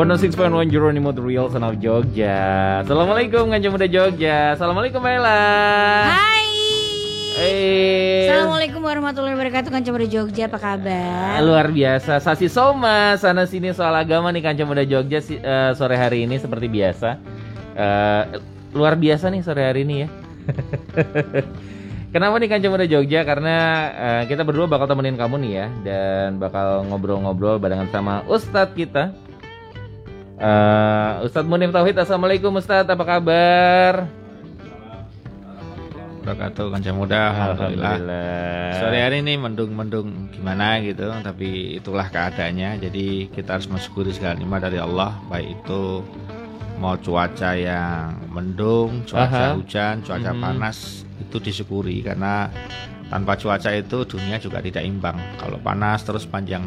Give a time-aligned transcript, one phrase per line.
[0.00, 2.80] 106.1 Jeronimo The Real Son of Jogja.
[2.80, 4.56] Assalamualaikum Kanjeng Muda Jogja.
[4.56, 5.38] Assalamualaikum Bella.
[6.08, 6.39] Hai
[7.40, 8.28] Hey.
[8.28, 11.40] Assalamualaikum warahmatullahi wabarakatuh Kanca Muda Jogja apa kabar?
[11.40, 15.96] Luar biasa Sasi Soma Sana sini soal agama nih Kanjeng Muda Jogja si, uh, Sore
[15.96, 17.16] hari ini seperti biasa
[17.80, 18.22] uh,
[18.76, 20.08] Luar biasa nih sore hari ini ya
[22.12, 23.24] Kenapa nih Kanjeng Muda Jogja?
[23.24, 23.56] Karena
[23.88, 29.16] uh, kita berdua bakal temenin kamu nih ya Dan bakal ngobrol-ngobrol barengan sama Ustadz kita
[30.40, 34.19] Uh, Ustadz Munif Tauhid, Assalamualaikum Ustadz, apa kabar?
[36.20, 37.96] Wabarakatuh kanca muda, Alhamdulillah.
[37.96, 38.72] Alhamdulillah.
[38.76, 42.76] Sore hari ini mendung-mendung gimana gitu, tapi itulah keadaannya.
[42.76, 46.04] Jadi kita harus mensyukuri segala nikmat dari Allah, baik itu
[46.76, 49.56] mau cuaca yang mendung, cuaca Aha.
[49.56, 50.40] hujan, cuaca hmm.
[50.44, 52.52] panas itu disyukuri karena
[53.08, 55.16] tanpa cuaca itu dunia juga tidak imbang.
[55.40, 56.64] Kalau panas terus panjang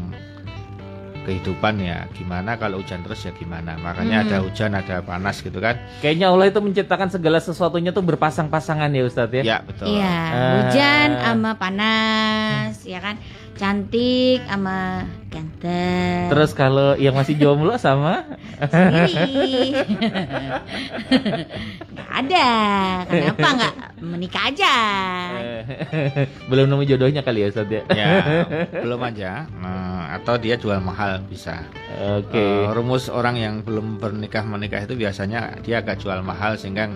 [1.24, 3.80] kehidupan ya gimana kalau hujan terus ya gimana?
[3.80, 4.26] Makanya hmm.
[4.30, 5.80] ada hujan ada panas gitu kan.
[6.04, 9.44] Kayaknya Allah itu menciptakan segala sesuatunya tuh berpasang-pasangan ya Ustadz ya?
[9.44, 9.88] Ya betul.
[9.90, 10.70] Uh.
[10.70, 13.16] hujan sama panas ya kan
[13.54, 16.30] cantik sama ganteng.
[16.30, 18.26] Terus kalau yang masih jomblo sama
[18.58, 19.74] sendiri.
[21.94, 22.50] gak ada.
[23.10, 24.76] Kenapa nggak menikah aja?
[26.50, 27.82] belum nemu jodohnya kali ya Ustaz ya?
[27.90, 28.08] ya
[28.84, 29.46] belum aja.
[29.58, 31.66] Nah, atau dia jual mahal bisa.
[32.20, 32.34] Oke.
[32.34, 32.54] Okay.
[32.70, 36.94] Uh, rumus orang yang belum bernikah menikah itu biasanya dia agak jual mahal sehingga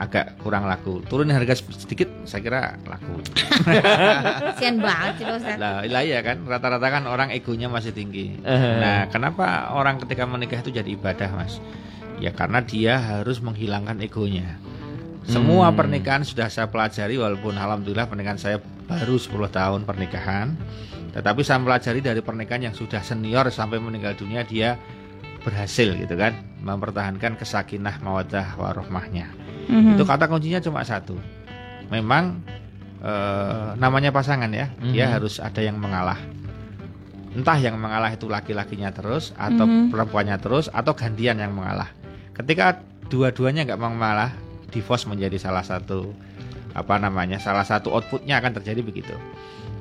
[0.00, 1.04] agak kurang laku.
[1.04, 3.20] Turunin harga sedikit, saya kira laku.
[4.58, 5.60] Sian banget sih Ustaz.
[5.60, 8.40] Lah, iya kan, rata-rata kan orang egonya masih tinggi.
[8.40, 11.60] Nah, kenapa orang ketika menikah itu jadi ibadah, Mas?
[12.16, 14.56] Ya karena dia harus menghilangkan egonya.
[15.28, 15.76] Semua hmm.
[15.76, 18.56] pernikahan sudah saya pelajari walaupun alhamdulillah pernikahan saya
[18.88, 20.56] baru 10 tahun pernikahan.
[21.12, 24.80] Tetapi saya pelajari dari pernikahan yang sudah senior sampai meninggal dunia dia
[25.40, 29.32] berhasil gitu kan mempertahankan kesakinah mawadah warohmahnya
[29.70, 31.14] hmm Itu kata kuncinya cuma satu.
[31.90, 32.42] Memang
[33.02, 34.92] uh, namanya pasangan ya, mm-hmm.
[34.92, 36.18] dia harus ada yang mengalah.
[37.30, 39.94] Entah yang mengalah itu laki-lakinya terus atau mm-hmm.
[39.94, 41.90] perempuannya terus atau gantian yang mengalah.
[42.34, 44.34] Ketika dua-duanya nggak mau mengalah,
[44.74, 46.14] divorce menjadi salah satu
[46.70, 49.14] apa namanya salah satu outputnya akan terjadi begitu.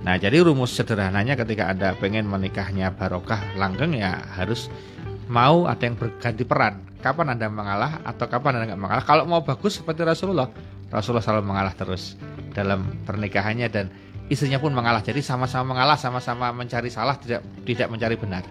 [0.01, 4.71] Nah jadi rumus sederhananya ketika anda pengen menikahnya barokah langgeng ya harus
[5.29, 6.81] mau ada yang berganti peran.
[6.99, 9.03] Kapan Anda mengalah atau kapan Anda nggak mengalah?
[9.05, 10.51] Kalau mau bagus seperti Rasulullah,
[10.91, 12.19] Rasulullah selalu mengalah terus
[12.51, 13.85] dalam pernikahannya dan
[14.27, 14.99] istrinya pun mengalah.
[14.99, 18.43] Jadi sama-sama mengalah, sama-sama mencari salah, tidak tidak mencari benar.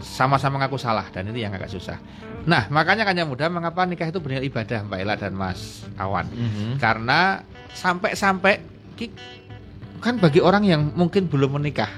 [0.00, 2.00] Sama-sama mengaku salah dan ini yang agak susah.
[2.48, 6.24] Nah, makanya kan yang muda mengapa nikah itu benar ibadah Mbak Ella dan Mas Awan.
[6.32, 6.70] Mm -hmm.
[6.80, 7.44] Karena
[7.76, 8.64] sampai-sampai
[10.00, 11.92] kan bagi orang yang mungkin belum menikah,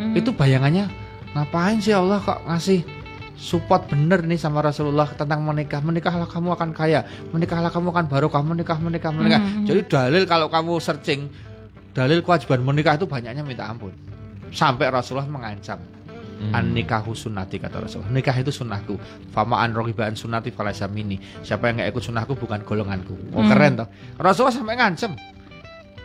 [0.00, 0.14] -hmm.
[0.16, 0.88] itu bayangannya
[1.36, 2.93] ngapain sih Allah kok ngasih
[3.34, 5.82] support bener nih sama Rasulullah tentang menikah.
[5.82, 7.04] Menikahlah kamu akan kaya.
[7.34, 8.42] Menikahlah kamu akan barokah.
[8.42, 9.40] Menikah menikah menikah.
[9.42, 9.52] Hmm.
[9.62, 9.66] hmm.
[9.66, 11.28] jadi dalil kalau kamu searching
[11.94, 13.94] dalil kewajiban menikah itu banyaknya minta ampun.
[14.54, 15.78] Sampai Rasulullah mengancam.
[16.34, 16.50] Hmm.
[16.50, 18.10] an nikahu sunnati kata Rasulullah.
[18.10, 18.98] Nikah itu sunnahku.
[19.30, 21.14] Fama an rohibaan sunnati falaysa mini
[21.46, 23.14] siapa yang nggak ikut sunnahku bukan golonganku.
[23.30, 23.50] Oh hmm.
[23.54, 23.88] keren toh.
[24.18, 25.14] Rasulullah sampai ngancam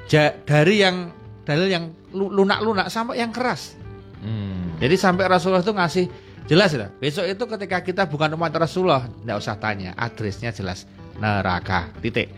[0.10, 1.14] ja, dari yang
[1.46, 3.78] dalil yang lunak-lunak sampai yang keras.
[4.20, 4.76] Hmm.
[4.84, 6.06] jadi sampai Rasulullah itu ngasih
[6.50, 6.90] Jelas ya.
[6.98, 10.90] Besok itu ketika kita bukan umat Rasulullah, nggak usah tanya, adresnya jelas
[11.22, 11.94] neraka.
[12.02, 12.34] Titik.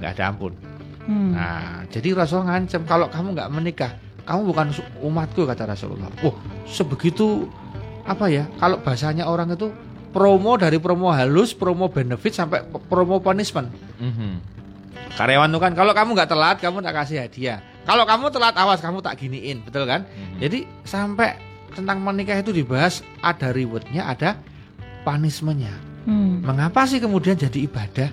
[0.00, 0.56] Nggak ada ampun.
[1.04, 1.36] Hmm.
[1.36, 3.92] Nah, jadi Rasulullah ngancam kalau kamu nggak menikah,
[4.24, 4.66] kamu bukan
[5.04, 6.08] umatku kata Rasulullah.
[6.24, 6.32] Oh,
[6.64, 7.44] sebegitu
[8.08, 8.48] apa ya?
[8.56, 9.68] Kalau bahasanya orang itu
[10.16, 13.68] promo dari promo halus, promo benefit sampai promo punishment.
[14.00, 14.32] Mm -hmm.
[15.12, 17.60] Karyawan tuh kan, kalau kamu nggak telat, kamu tak kasih hadiah.
[17.84, 20.08] Kalau kamu telat, awas kamu tak giniin, betul kan?
[20.08, 20.38] Mm -hmm.
[20.40, 20.58] Jadi
[20.88, 24.38] sampai tentang menikah itu dibahas ada rewardnya, ada
[25.02, 25.72] punishmentnya.
[26.06, 26.42] Hmm.
[26.42, 28.10] Mengapa sih kemudian jadi ibadah?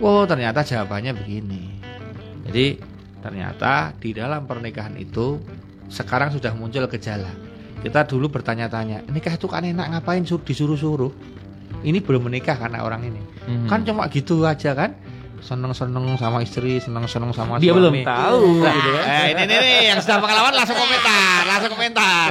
[0.00, 1.78] Oh ternyata jawabannya begini.
[2.48, 2.80] Jadi
[3.20, 5.38] ternyata di dalam pernikahan itu
[5.92, 7.30] sekarang sudah muncul gejala.
[7.80, 11.12] Kita dulu bertanya-tanya, nikah itu kan enak ngapain disuruh-suruh?
[11.80, 13.22] Ini belum menikah karena orang ini.
[13.48, 13.66] Hmm.
[13.68, 14.92] Kan cuma gitu aja kan?
[15.40, 17.78] Seneng-seneng sama istri, seneng-seneng sama Dia suami.
[17.80, 19.04] belum tahu nah, gitu kan.
[19.08, 22.28] Eh, ini nih yang sudah pengalaman langsung komentar, langsung komentar.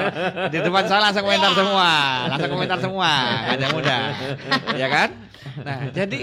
[0.53, 1.91] Di depan saya langsung komentar semua,
[2.29, 3.11] langsung komentar semua.
[3.49, 3.97] Ada muda.
[4.77, 5.09] Ya kan?
[5.65, 6.19] Nah, jadi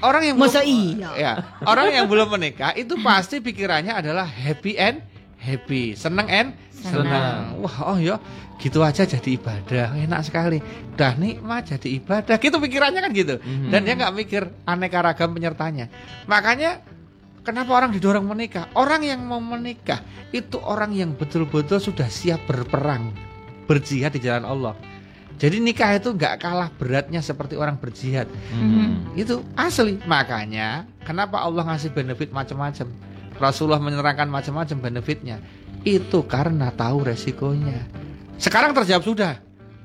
[0.00, 1.10] orang yang Masa belum, iya?
[1.18, 1.32] Ya,
[1.68, 5.04] orang yang belum menikah itu pasti pikirannya adalah happy and
[5.40, 6.48] happy, seneng and
[6.82, 7.60] senang.
[7.60, 8.16] Wah, oh ya,
[8.60, 10.58] gitu aja jadi ibadah, enak sekali.
[10.96, 12.36] Dah nikmat jadi ibadah.
[12.40, 13.34] Gitu pikirannya kan gitu.
[13.40, 13.68] Mhm.
[13.68, 15.92] Dan dia nggak mikir aneka ragam penyertanya.
[16.24, 16.80] Makanya
[17.44, 18.68] kenapa orang didorong menikah?
[18.76, 20.00] Orang yang mau menikah
[20.32, 23.12] itu orang yang betul-betul sudah siap berperang,
[23.68, 24.74] berjihad di jalan Allah.
[25.40, 28.28] Jadi nikah itu nggak kalah beratnya seperti orang berjihad.
[28.28, 29.16] Mhm.
[29.16, 29.96] Itu asli.
[30.04, 32.92] Makanya kenapa Allah ngasih benefit macam-macam?
[33.40, 35.40] Rasulullah menerangkan macam-macam benefitnya.
[35.80, 37.88] Itu karena tahu resikonya.
[38.36, 39.32] Sekarang terjawab sudah.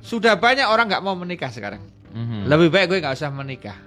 [0.04, 1.82] Sudah banyak orang nggak mau menikah sekarang.
[2.16, 2.48] Mhm.
[2.48, 3.78] Lebih baik gue nggak usah menikah.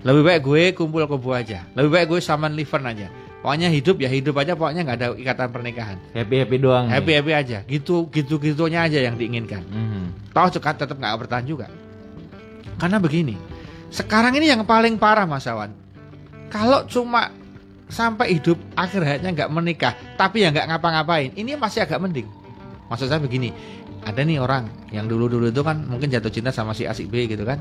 [0.00, 1.68] Lebih baik gue kumpul kebo aja.
[1.76, 3.08] Lebih baik gue saman liver aja.
[3.40, 4.52] Pokoknya hidup ya hidup aja.
[4.56, 5.96] Pokoknya nggak ada ikatan pernikahan.
[6.12, 6.88] Happy happy doang.
[6.88, 6.92] nih.
[7.00, 7.58] Happy happy aja.
[7.64, 9.64] Gitu gitu gitunya aja yang diinginkan.
[9.64, 10.32] Mhm.
[10.32, 11.68] Tahu juga tetap nggak bertahan juga.
[12.80, 13.36] Karena begini,
[13.92, 15.72] sekarang ini yang paling parah Mas Awan.
[16.48, 17.28] Kalau cuma
[17.90, 22.26] sampai hidup akhir hayatnya nggak menikah, tapi ya nggak ngapa-ngapain, ini masih agak mending.
[22.88, 23.52] Maksud saya begini,
[24.06, 27.44] ada nih orang yang dulu-dulu itu kan mungkin jatuh cinta sama si Asik B gitu
[27.44, 27.60] kan.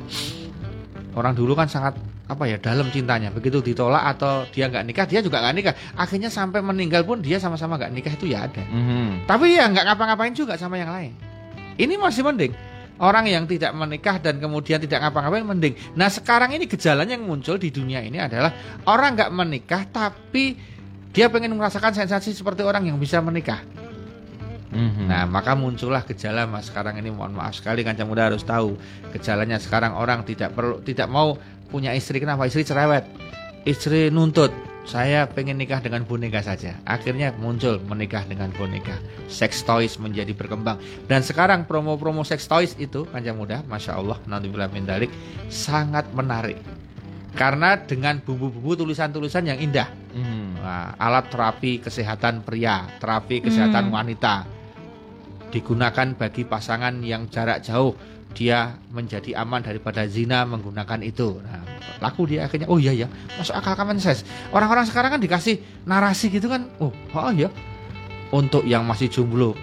[1.18, 1.98] Orang dulu kan sangat
[2.30, 3.34] apa ya dalam cintanya.
[3.34, 5.76] Begitu ditolak atau dia nggak nikah, dia juga nggak nikah.
[5.98, 8.62] Akhirnya sampai meninggal pun dia sama-sama nggak nikah itu ya ada.
[8.62, 9.26] Mhm.
[9.26, 11.12] Tapi ya nggak ngapa-ngapain juga sama yang lain.
[11.76, 12.54] Ini masih mending.
[13.00, 15.76] Orang yang tidak menikah dan kemudian tidak ngapa-ngapain mending.
[15.96, 18.52] Nah sekarang ini gejala yang muncul di dunia ini adalah
[18.84, 20.60] orang nggak menikah tapi
[21.16, 23.64] dia pengen merasakan sensasi seperti orang yang bisa menikah.
[24.70, 25.10] Mhm.
[25.10, 28.78] Nah maka muncullah gejala mas sekarang ini mohon maaf sekali kancah muda harus tahu
[29.16, 31.40] gejalanya sekarang orang tidak perlu tidak mau
[31.74, 33.10] punya istri kenapa istri cerewet
[33.66, 34.54] istri nuntut
[34.90, 38.98] saya pengen nikah dengan boneka saja akhirnya muncul menikah dengan boneka
[39.30, 44.50] sex toys menjadi berkembang dan sekarang promo-promo sex toys itu kancah muda masya Allah nanti
[44.50, 45.14] min dalik
[45.54, 46.58] sangat menarik
[47.38, 50.46] karena dengan bumbu-bumbu tulisan-tulisan yang indah Mhm.
[50.60, 53.94] Nah, alat terapi kesehatan pria, terapi kesehatan Hmm.
[53.94, 54.36] wanita
[55.50, 57.94] digunakan bagi pasangan yang jarak jauh.
[58.38, 61.42] Dia menjadi aman daripada zina menggunakan itu.
[61.42, 61.66] Nah,
[62.00, 64.24] laku dia akhirnya, oh iya ya, masuk akal common sense.
[64.54, 65.60] Orang-orang sekarang kan dikasih
[65.90, 67.50] narasi gitu kan, oh, oh iya.
[68.30, 69.58] Untuk yang masih jomblo,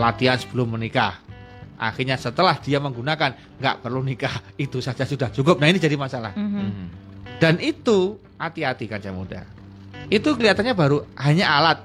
[0.00, 1.20] latihan sebelum menikah.
[1.78, 5.62] Akhirnya setelah dia menggunakan, nggak perlu nikah, itu saja sudah cukup.
[5.62, 6.34] Nah ini jadi masalah.
[6.34, 6.48] Mhm.
[6.48, 6.86] Mhm.
[7.38, 9.46] Dan itu hati-hati kaca muda.
[10.10, 11.78] Itu kelihatannya baru hanya alat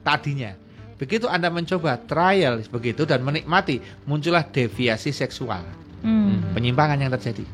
[0.00, 0.56] tadinya.
[0.96, 5.60] Begitu Anda mencoba trial begitu dan menikmati, muncullah deviasi seksual,
[6.00, 6.56] Hmm.
[6.56, 7.44] penyimpangan yang terjadi.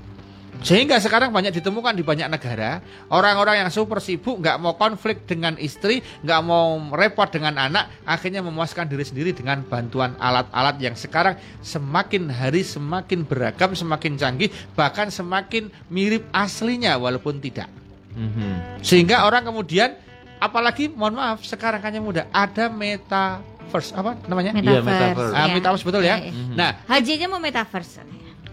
[0.63, 2.79] Sehingga sekarang banyak ditemukan di banyak negara
[3.11, 8.47] orang-orang yang super sibuk nggak mau konflik dengan istri, nggak mau repot dengan anak, akhirnya
[8.47, 11.35] memuaskan diri sendiri dengan bantuan alat-alat yang sekarang
[11.67, 17.67] semakin hari semakin beragam, semakin canggih, bahkan semakin mirip aslinya walaupun tidak.
[18.15, 18.87] Mhm.
[18.87, 19.99] Sehingga orang kemudian
[20.43, 24.51] apalagi mohon maaf sekarang hanya muda ada metaverse apa namanya?
[24.53, 24.91] Iya, Metaverse.
[24.91, 25.33] metaverse.
[25.33, 25.55] Ah, ya.
[25.55, 26.17] metaverse betul ya.
[26.19, 26.33] Iya, iya.
[26.35, 26.55] Mhm.
[26.59, 28.03] Nah, Haji aja mau metaverse.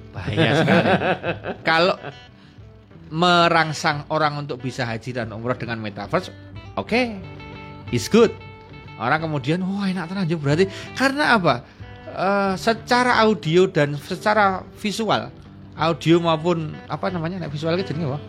[0.09, 0.83] bahaya sekali.
[1.69, 1.95] Kalau
[3.09, 6.29] merangsang orang untuk bisa haji dan umroh dengan metaverse,
[6.77, 7.17] oke,
[7.89, 8.29] is good.
[8.99, 11.55] Orang kemudian, wah enak tenan aja berarti karena apa?
[12.09, 15.29] Eh, secara audio dan secara visual,
[15.73, 18.19] audio maupun apa namanya, visual itu jenenge apa?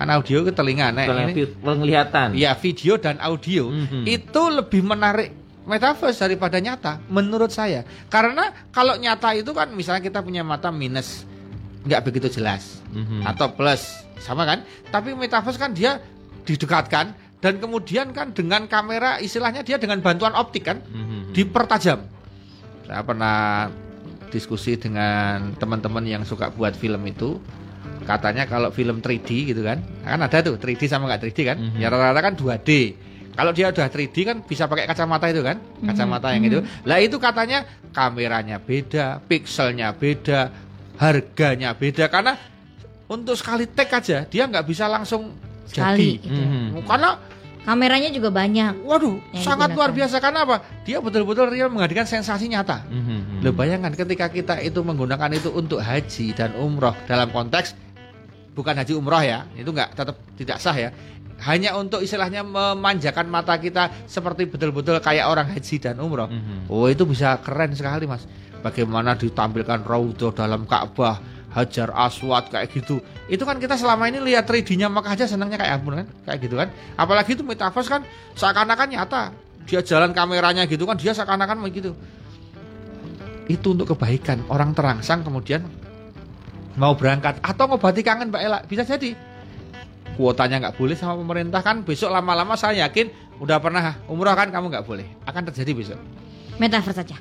[0.00, 2.32] Kan audio ke telinga, nek ini, penglihatan.
[2.32, 4.08] ya video dan audio Mhm.
[4.08, 5.28] itu lebih menarik
[5.60, 11.28] metaverse daripada nyata menurut saya karena kalau nyata itu kan misalnya kita punya mata minus
[11.84, 13.28] nggak begitu jelas Mhm.
[13.28, 13.84] atau plus
[14.16, 16.00] sama kan tapi metaverse kan dia
[16.42, 21.36] didekatkan dan kemudian kan dengan kamera istilahnya dia dengan bantuan optik kan Mhm.
[21.36, 22.08] dipertajam
[22.82, 23.68] saya pernah
[24.28, 27.36] diskusi dengan teman-teman yang suka buat film itu
[28.10, 31.78] katanya kalau film 3D gitu kan kan ada tuh 3D sama nggak 3D kan Mhm.
[31.78, 32.70] ya rata-rata kan 2D
[33.30, 36.50] kalau dia udah 3D kan bisa pakai kacamata itu kan kacamata yang Mhm.
[36.50, 40.50] itu lah itu katanya kameranya beda pixelnya beda
[40.96, 42.34] harganya beda karena
[43.06, 45.30] untuk sekali take aja dia nggak bisa langsung
[45.64, 46.42] Sekali jadi gitu.
[46.42, 46.82] Mhm.
[46.82, 47.10] karena
[47.60, 48.88] Kameranya juga banyak.
[48.88, 53.44] waduh Yang sangat luar biasa karena apa dia betul-betul real menghadirkan sensasi nyata Mhm.
[53.44, 57.76] Lo bayangkan ketika kita itu menggunakan itu untuk haji dan umroh dalam konteks
[58.60, 60.92] bukan haji umroh ya, itu nggak tetap tidak sah ya.
[61.40, 66.28] Hanya untuk istilahnya memanjakan mata kita seperti betul-betul kayak orang haji dan umroh.
[66.28, 66.68] Mhm.
[66.68, 68.28] Oh itu bisa keren sekali mas.
[68.60, 71.16] Bagaimana ditampilkan raudhah dalam Ka'bah,
[71.50, 73.00] Hajar Aswad kayak gitu.
[73.26, 76.54] Itu kan kita selama ini lihat 3D-nya maka aja senangnya kayak ampun kan, kayak gitu
[76.60, 76.68] kan.
[76.94, 78.04] Apalagi itu metaverse kan
[78.36, 79.22] seakan-akan nyata.
[79.64, 81.96] Dia jalan kameranya gitu kan, dia seakan-akan begitu.
[83.50, 85.66] Itu untuk kebaikan orang terangsang kemudian
[86.74, 89.14] mau berangkat atau ngobati kangen Mbak Ella bisa jadi
[90.14, 93.08] kuotanya nggak boleh sama pemerintah kan besok lama-lama saya yakin
[93.38, 96.00] udah pernah umroh kan kamu nggak boleh akan terjadi besok
[96.60, 97.16] Metaverse saja.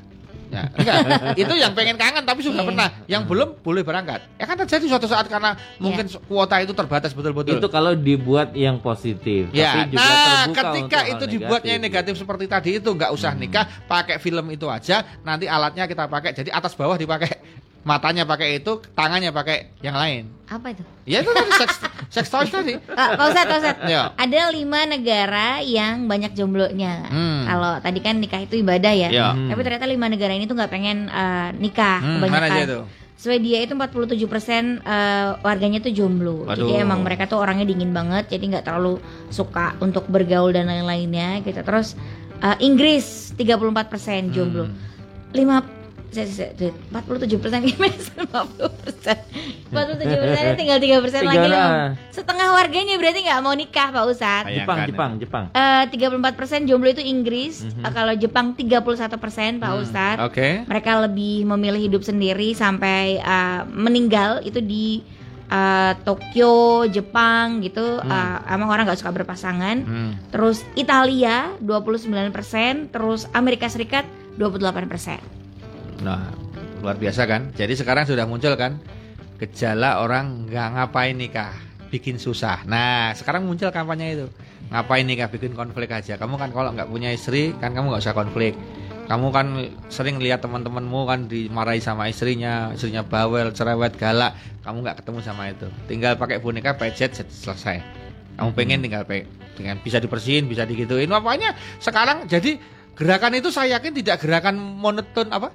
[0.50, 0.98] Ya, enggak,
[1.46, 2.70] itu yang pengen kangen tapi sudah Iya.
[2.74, 2.88] pernah.
[3.06, 4.20] Yang belum boleh berangkat.
[4.36, 7.62] Ya kan terjadi suatu saat karena mungkin kuota itu terbatas betul-betul.
[7.62, 9.48] Itu kalau dibuat yang positif.
[9.54, 13.32] Ya, Tapi juga nah terbuka ketika itu dibuatnya yang negatif seperti tadi itu nggak usah
[13.32, 13.46] Hmm.
[13.46, 15.06] nikah, pakai film itu aja.
[15.22, 17.30] Nanti alatnya kita pakai, jadi atas bawah dipakai,
[17.82, 20.28] matanya pakai itu, tangannya pakai yang lain.
[20.46, 20.84] Apa itu?
[21.06, 21.76] Ya itu tadi seks,
[22.10, 22.74] seks toys tadi.
[22.90, 23.82] Ah, Pak Ustadz, Pak Ustadz.
[23.86, 24.02] Ya.
[24.14, 27.06] Ada lima negara yang banyak jomblonya.
[27.06, 27.46] Hmm.
[27.46, 29.10] Kalau tadi kan nikah itu ibadah ya.
[29.10, 29.28] Ya.
[29.32, 29.48] Hmm.
[29.48, 32.42] Tapi ternyata lima negara ini tuh nggak pengen eh, nikah Hmm, kebanyakan.
[32.42, 32.82] mana aja itu?
[33.20, 34.16] Swedia itu 47%
[34.80, 36.46] eh, warganya tuh jomblo.
[36.46, 36.56] Waduh.
[36.56, 41.44] Jadi emang mereka tuh orangnya dingin banget, jadi nggak terlalu suka untuk bergaul dan lain-lainnya
[41.44, 41.60] gitu.
[41.62, 41.94] Terus
[42.40, 44.66] eh, Inggris 34% jomblo.
[44.66, 44.76] Hmm.
[45.30, 45.79] 5
[46.10, 48.50] saya- saya- saya- 47 persen gimana 50
[48.80, 49.18] persen
[49.70, 51.94] 47 persen tinggal 3 persen lagi loh lah.
[52.10, 54.78] setengah warganya berarti nggak mau nikah Pak Ustadz Jepang.
[54.84, 55.44] Jepang, Jepang.
[55.52, 57.82] Eh, 34 persen jomblo itu Inggris Mhm.
[57.82, 58.82] Eh, kalau Jepang 31
[59.16, 60.64] persen Pak Hmm, Ustadz Oke.
[60.64, 65.02] mereka lebih memilih hidup sendiri sampai eh, meninggal itu di
[65.48, 70.12] eh, Tokyo Jepang gitu Eh, emang orang nggak suka berpasangan Hmm.
[70.30, 75.18] terus Italia 29 persen terus Amerika Serikat 28 persen
[76.04, 76.32] Nah,
[76.80, 77.52] luar biasa kan?
[77.56, 78.80] Jadi sekarang sudah muncul kan
[79.40, 81.56] gejala orang nggak ngapain nikah,
[81.92, 82.64] bikin susah.
[82.68, 84.28] Nah, sekarang muncul kampanye itu.
[84.70, 86.20] Ngapain nikah, bikin konflik aja.
[86.20, 88.54] Kamu kan kalau nggak punya istri, kan kamu nggak usah konflik.
[89.10, 94.38] Kamu kan sering lihat teman-temanmu kan dimarahi sama istrinya, istrinya bawel, cerewet, galak.
[94.62, 95.66] Kamu nggak ketemu sama itu.
[95.90, 97.82] Tinggal pakai boneka, pejet, set- selesai.
[98.38, 99.26] Kamu pengen tinggal pe
[99.58, 101.10] dengan bisa dibersihin, bisa digituin.
[101.10, 102.62] Apanya sekarang jadi
[102.94, 105.50] gerakan itu saya yakin tidak gerakan monoton apa?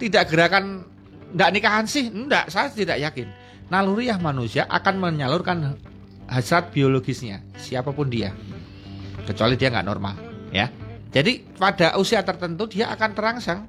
[0.00, 0.88] Tidak gerakan
[1.30, 3.28] tidak nikahan sih enggak saya tidak yakin
[3.68, 5.76] naluriah manusia akan menyalurkan
[6.26, 8.32] hasrat biologisnya siapa pun dia
[9.28, 10.16] kecuali dia nggak normal
[10.50, 10.72] ya
[11.12, 13.60] jadi pada usia tertentu dia akan terangsang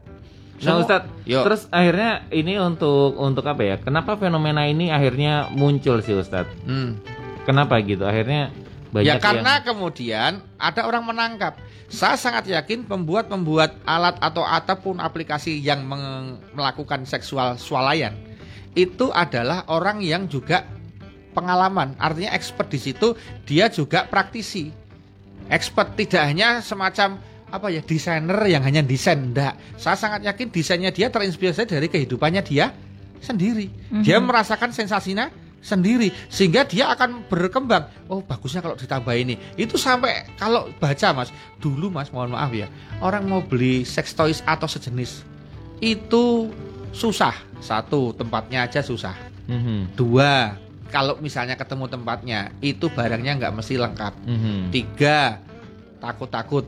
[0.61, 1.41] Nah, Ustadz, Yuk.
[1.41, 3.75] terus akhirnya ini untuk untuk apa ya?
[3.81, 6.53] Kenapa fenomena ini akhirnya muncul sih, Ustadz?
[6.69, 7.01] Hmm.
[7.49, 8.05] Kenapa gitu?
[8.05, 8.53] Akhirnya
[8.91, 11.55] banyak ya karena yang kemudian ada orang menangkap
[11.91, 15.83] saya sangat yakin pembuat-pembuat alat atau ataupun aplikasi yang
[16.55, 18.15] melakukan seksual swalayan
[18.71, 20.63] itu adalah orang yang juga
[21.35, 23.15] pengalaman, artinya expert di situ,
[23.47, 24.71] dia juga praktisi.
[25.51, 27.19] Expert tidak hanya semacam
[27.51, 29.59] apa ya desainer yang hanya desain, enggak.
[29.75, 32.71] Saya sangat yakin desainnya dia terinspirasi dari kehidupannya dia
[33.19, 33.67] sendiri.
[33.99, 35.27] Dia merasakan sensasinya
[35.61, 37.85] sendiri sehingga dia akan berkembang.
[38.09, 39.37] Oh, bagusnya kalau ditambah ini.
[39.55, 41.29] Itu sampai kalau baca Mas,
[41.61, 42.67] dulu Mas mohon maaf ya,
[42.99, 45.21] orang mau beli sex toys atau sejenis
[45.81, 46.49] itu
[46.91, 47.33] susah.
[47.61, 49.13] Satu, tempatnya aja susah.
[49.45, 50.57] Mhm, Dua,
[50.89, 54.13] kalau misalnya ketemu tempatnya, itu barangnya nggak mesti lengkap.
[54.25, 54.73] mhm.
[54.73, 55.37] Tiga,
[56.01, 56.65] takut-takut.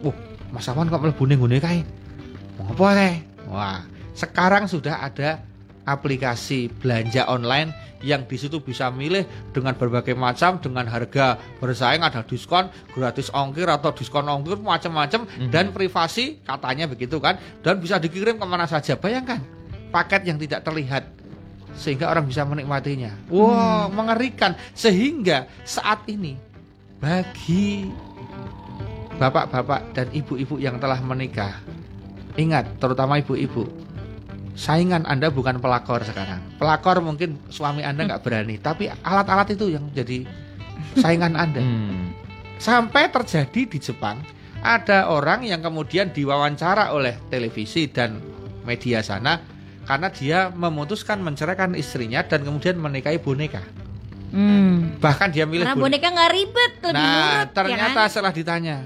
[0.00, 0.16] Wah,
[0.48, 1.80] Mas Awan kok ning ngene kae?
[2.56, 3.14] Mau apa teh?
[3.52, 3.80] Wah,
[4.16, 5.44] sekarang sudah ada
[5.84, 7.72] aplikasi belanja online
[8.04, 9.24] yang di situ bisa milih
[9.56, 15.48] dengan berbagai macam dengan harga bersaing ada diskon gratis ongkir atau diskon ongkir macam-macam Mhm.
[15.48, 18.96] dan privasi katanya begitu kan dan bisa dikirim ke mana saja.
[18.96, 19.40] Bayangkan
[19.88, 21.08] paket yang tidak terlihat
[21.74, 23.16] sehingga orang bisa menikmatinya.
[23.32, 24.52] Wow mengerikan.
[24.76, 26.36] Sehingga saat ini
[27.00, 27.88] bagi
[29.16, 31.54] bapak-bapak dan ibu-ibu yang telah menikah
[32.34, 33.62] ingat terutama ibu-ibu
[34.54, 36.40] saingan Anda bukan pelakor sekarang.
[36.56, 40.22] Pelakor mungkin suami Anda nggak berani, tapi alat-alat itu yang jadi
[40.96, 41.60] saingan Anda.
[41.60, 42.14] Hmm.
[42.56, 44.22] Sampai terjadi di Jepang,
[44.62, 48.22] ada orang yang kemudian diwawancara oleh televisi dan
[48.64, 49.42] media sana
[49.84, 53.60] karena dia memutuskan menceraikan istrinya dan kemudian menikahi boneka.
[54.32, 54.96] Hmm.
[54.98, 56.08] Bahkan dia milih Karena boneka.
[56.08, 58.10] boneka nggak ribet, lebih Nah, nurut, ternyata ya kan?
[58.10, 58.76] setelah ditanya,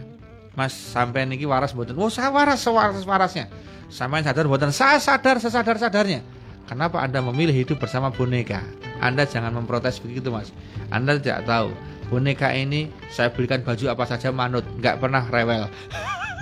[0.59, 1.95] Mas sampai niki waras mboten?
[1.95, 3.47] Oh, saya waras sewaras warasnya.
[3.87, 4.75] Sampai sadar mboten?
[4.75, 6.27] Saya sadar sesadar sadarnya.
[6.67, 8.59] Kenapa Anda memilih hidup bersama boneka?
[8.99, 10.51] Anda jangan memprotes begitu, Mas.
[10.91, 11.71] Anda tidak tahu
[12.11, 15.71] boneka ini saya belikan baju apa saja manut, nggak pernah rewel.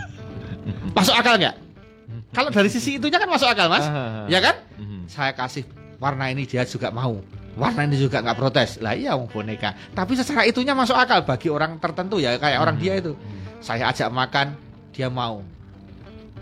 [0.96, 1.54] masuk akal nggak?
[2.32, 3.85] Kalau dari sisi itunya kan masuk akal, Mas.
[4.32, 4.56] Ya kan?
[4.80, 5.12] mhm.
[5.12, 5.68] saya kasih
[6.00, 7.20] warna ini dia juga mau
[7.56, 11.49] warna ini juga nggak protes lah iya wong boneka tapi secara itunya masuk akal bagi
[11.49, 13.16] orang tertentu ya kayak orang dia itu
[13.60, 14.56] saya ajak makan
[14.92, 15.44] dia mau.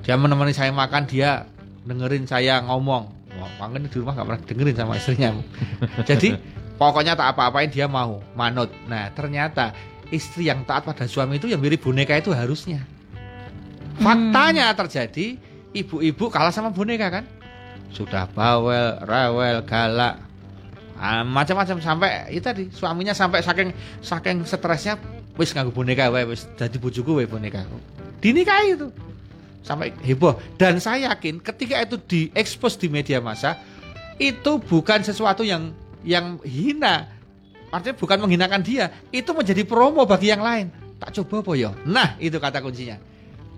[0.05, 1.49] Dia menemani saya makan dia
[1.85, 3.11] dengerin saya ngomong.
[3.35, 5.29] Wah pangen di rumah nggak pernah dengerin sama istrinya.
[6.09, 6.39] Jadi
[6.79, 8.23] pokoknya tak apa-apain dia mau.
[8.39, 8.71] Manut.
[8.87, 9.75] Nah ternyata
[10.13, 12.85] istri yang taat pada suami itu yang mirip boneka itu harusnya.
[13.99, 15.39] Faktanya terjadi
[15.75, 17.25] ibu-ibu kalah sama boneka kan?
[17.95, 20.19] Sudah bawel, rewel, galak,
[20.99, 23.71] ah, macam-macam sampai itu tadi suaminya sampai saking
[24.03, 24.99] saking stresnya
[25.39, 27.67] wis nganggo boneka wae wis dadi bojoku wae boneka.
[28.23, 28.89] Dinikahi itu.
[29.65, 30.37] sampai heboh.
[30.61, 33.57] Dan saya yakin ketika itu diekspos di media massa
[34.21, 35.73] itu bukan sesuatu yang
[36.05, 37.09] yang hina.
[37.73, 40.71] Artinya bukan menghinakan dia, itu menjadi promo bagi yang lain.
[41.03, 41.71] Tak coba apa ya?
[41.83, 43.03] Nah, itu kata kuncinya.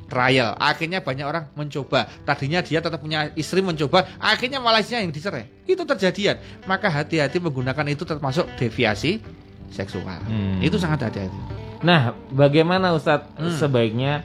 [0.09, 0.56] Trial.
[0.56, 2.09] Akhirnya banyak orang mencoba.
[2.25, 5.68] Tadinya dia tetap punya istri mencoba, akhirnya malah yang dicerai.
[5.68, 6.40] Itu terjadian.
[6.64, 9.21] Maka hati-hati menggunakan itu termasuk deviasi
[9.68, 10.23] seksual.
[10.25, 10.64] Hmm.
[10.64, 11.55] Itu sangat hati-hati.
[11.80, 13.52] Nah, bagaimana Ustadz Hmm.
[13.52, 14.25] sebaiknya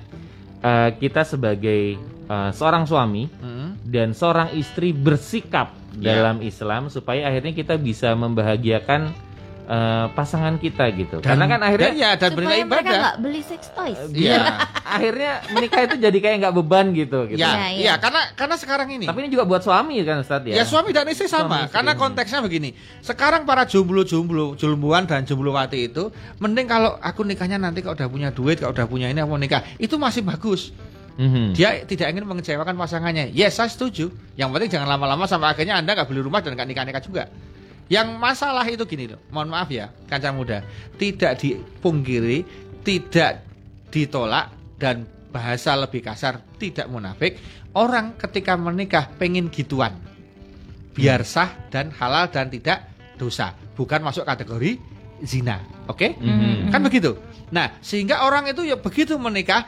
[0.62, 3.76] uh, kita sebagai uh, seorang suami Hmm.
[3.84, 6.16] dan seorang istri bersikap Ya.
[6.16, 9.12] dalam Islam supaya akhirnya kita bisa membahagiakan
[9.72, 11.24] uh, pasangan kita gitu.
[11.24, 13.00] Dan, Karena kan akhirnya dan ya dan bernilai Supaya mereka ibadah.
[13.00, 14.00] nggak beli sex toys.
[14.12, 14.42] Iya.
[15.00, 17.40] akhirnya menikah itu jadi kayak nggak beban gitu gitu.
[17.40, 17.68] Ya, Iya, iya.
[17.80, 20.56] iya, karena karena sekarang ini Tapi ini juga buat suami kan Ustadz ya.
[20.60, 21.74] Ya suami dan istri Suami sama, istri.
[21.80, 22.70] karena konteksnya begini.
[23.00, 28.30] Sekarang para jomblo-jomblo, jombloan dan jomblowati itu, mending kalau aku nikahnya nanti kalau udah punya
[28.30, 30.76] duit, kalau udah punya ini aku mau nikah, itu masih bagus.
[31.16, 31.54] Mhm.
[31.54, 33.30] Dia tidak ingin mengecewakan pasangannya.
[33.32, 34.10] Yes, saya setuju.
[34.36, 37.24] Yang penting jangan lama-lama sampai akhirnya anda nggak beli rumah dan nggak nikah-nikah juga.
[37.92, 40.64] Yang masalah itu gini loh, mohon maaf ya, kancang muda,
[40.96, 42.48] tidak dipungkiri,
[42.88, 43.44] tidak
[43.92, 44.48] ditolak
[44.80, 45.04] dan
[45.36, 47.36] bahasa lebih kasar, tidak munafik.
[47.76, 50.00] Orang ketika menikah pengen gituan,
[50.96, 52.88] biar sah dan halal dan tidak
[53.20, 54.80] dosa, bukan masuk kategori
[55.28, 55.60] zina.
[55.92, 56.16] Oke?
[56.16, 56.72] Mhm.
[56.72, 57.20] Kan begitu.
[57.52, 59.68] Nah, sehingga orang itu ya begitu menikah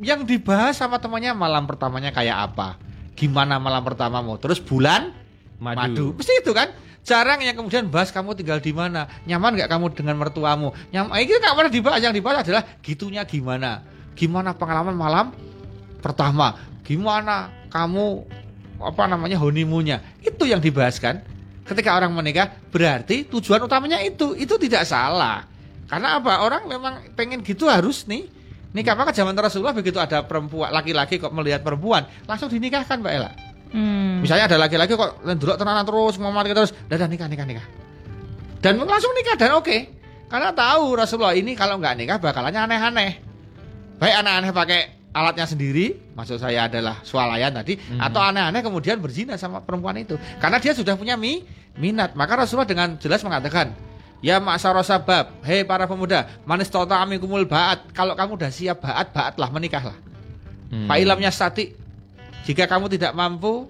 [0.00, 2.80] yang dibahas sama temannya malam pertamanya kayak apa?
[3.12, 4.40] Gimana malam pertamamu?
[4.40, 5.12] Terus bulan
[5.60, 6.16] madu.
[6.16, 6.87] Pasti itu kan?
[7.08, 10.76] Jarang yang kemudian bahas kamu tinggal di mana, nyaman nggak kamu dengan mertuamu.
[10.92, 12.00] Nyaman, itu nggak pernah dibahas.
[12.04, 13.80] Yang dibahas adalah gitunya gimana,
[14.12, 15.32] gimana pengalaman malam
[16.04, 18.28] pertama, gimana kamu
[18.84, 20.20] apa namanya honeymoonnya.
[20.20, 21.24] Itu yang dibahas kan?
[21.64, 25.48] Ketika orang menikah, berarti tujuan utamanya itu, itu tidak salah.
[25.88, 26.44] Karena apa?
[26.44, 28.28] Orang memang pengen gitu harus nih
[28.76, 28.92] nikah.
[28.92, 33.32] Maka zaman Rasulullah begitu ada perempuan laki-laki kok melihat perempuan, langsung dinikahkan Mbak Ella.
[33.68, 34.24] Hmm.
[34.24, 37.66] Misalnya ada laki-laki kok dulu tenanan terus mau mati terus, dadah nikah nikah nikah.
[38.58, 39.76] Dan langsung nikah dan oke.
[40.28, 43.10] Karena tahu Rasulullah ini kalau nggak nikah bakalannya aneh-aneh.
[43.96, 44.80] Baik aneh-aneh pakai
[45.12, 47.98] alatnya sendiri, maksud saya adalah swalayan tadi, Mhm.
[47.98, 50.20] atau aneh-aneh kemudian berzina sama perempuan itu.
[50.38, 51.42] Karena dia sudah punya mi,
[51.80, 52.12] minat.
[52.12, 53.72] Maka Rasulullah dengan jelas mengatakan,
[54.18, 57.86] Ya maksaro sabab, hei para pemuda, manis tota amikumul baat.
[57.94, 59.94] Kalau kamu udah siap baat, baatlah menikahlah.
[60.74, 60.90] Hmm.
[60.90, 61.78] Pak Ilamnya statik.
[62.48, 63.68] Jika kamu tidak mampu,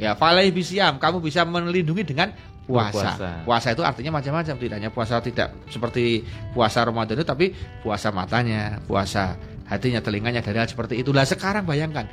[0.00, 2.32] ya falai bisiam, kamu bisa melindungi dengan
[2.64, 3.20] puasa.
[3.20, 3.28] Berpuasa.
[3.44, 6.24] Puasa itu artinya macam-macam, tidak hanya puasa tidak seperti
[6.56, 7.52] puasa Ramadan itu, tapi
[7.84, 9.36] puasa matanya, puasa
[9.68, 11.28] hatinya, telinganya dari hal seperti itulah.
[11.28, 12.08] Sekarang bayangkan,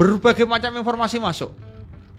[0.00, 1.52] berbagai macam informasi masuk,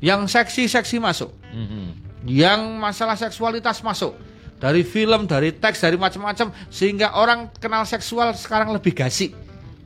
[0.06, 1.86] yang seksi-seksi masuk, Mhm.
[2.30, 4.14] yang masalah seksualitas masuk
[4.62, 9.34] dari film, dari teks, dari macam-macam sehingga orang kenal seksual sekarang lebih gasik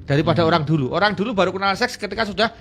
[0.03, 0.91] daripada orang dulu.
[0.91, 2.51] Orang dulu baru kenal seks ketika sudah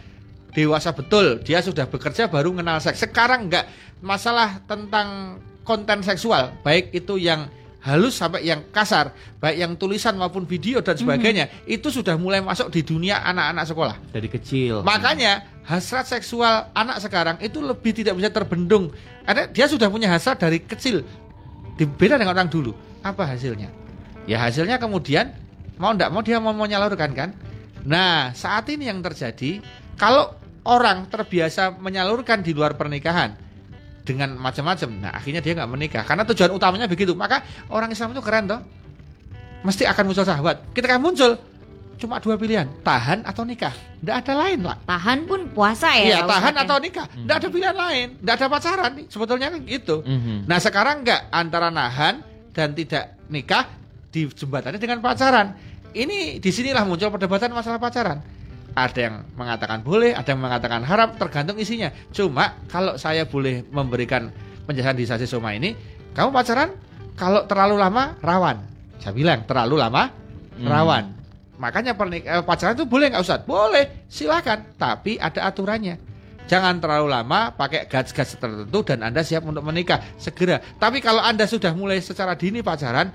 [0.52, 3.04] dewasa betul, dia sudah bekerja baru kenal seks.
[3.04, 3.68] Sekarang enggak
[4.00, 10.44] masalah tentang konten seksual, baik itu yang halus sampai yang kasar, baik yang tulisan maupun
[10.44, 13.96] video dan sebagainya, itu sudah mulai masuk di dunia anak-anak sekolah.
[14.10, 14.82] Dari kecil.
[14.82, 18.90] Makanya hasrat seksual anak sekarang itu lebih tidak bisa terbendung.
[19.28, 21.04] Ada dia sudah punya hasrat dari kecil.
[21.78, 22.74] Beda dengan orang dulu.
[23.04, 23.70] Apa hasilnya?
[24.26, 25.32] Ya hasilnya kemudian
[25.78, 27.30] mau ndak mau dia mau menyalurkan kan.
[27.86, 29.62] Nah saat ini yang terjadi
[29.98, 30.30] kalau
[30.62, 33.34] orang terbiasa menyalurkan di luar pernikahan
[34.06, 37.12] dengan macam-macam, nah akhirnya dia nggak menikah karena tujuan utamanya begitu.
[37.12, 38.60] Maka orang Islam itu keren toh,
[39.66, 40.64] mesti akan muncul sahabat.
[40.72, 41.36] Ketika muncul
[41.98, 44.78] cuma dua pilihan, tahan atau nikah, nggak ada lain lah.
[44.86, 46.04] Tahan pun puasa ya.
[46.14, 46.62] Iya, tahan ya?
[46.62, 47.06] atau nikah.
[47.26, 48.06] Nggak ada pilihan lain.
[48.22, 49.06] Nggak ada pacaran nih.
[49.10, 49.96] Sebetulnya kan gitu.
[50.06, 50.46] Mhm.
[50.46, 52.22] Nah sekarang nggak antara nahan
[52.54, 53.66] dan tidak nikah
[54.14, 55.58] di jembatannya dengan pacaran.
[55.92, 58.37] Ini di sinilah muncul perdebatan masalah pacaran.
[58.78, 61.90] Ada yang mengatakan boleh, ada yang mengatakan haram, tergantung isinya.
[62.14, 64.30] Cuma kalau saya boleh memberikan
[64.70, 65.74] penjelasan di sasi Soma ini,
[66.14, 66.70] kamu pacaran
[67.18, 68.62] kalau terlalu lama rawan.
[69.02, 70.14] Saya bilang terlalu lama
[70.58, 70.66] Hmm.
[70.66, 71.04] rawan.
[71.58, 73.42] Makanya pernik eh, pacaran itu boleh nggak Ustaz?
[73.46, 74.74] Boleh, silakan.
[74.78, 75.98] Tapi ada aturannya.
[76.46, 80.58] Jangan terlalu lama pakai gas-gas tertentu dan Anda siap untuk menikah segera.
[80.58, 83.10] Tapi kalau Anda sudah mulai secara dini pacaran,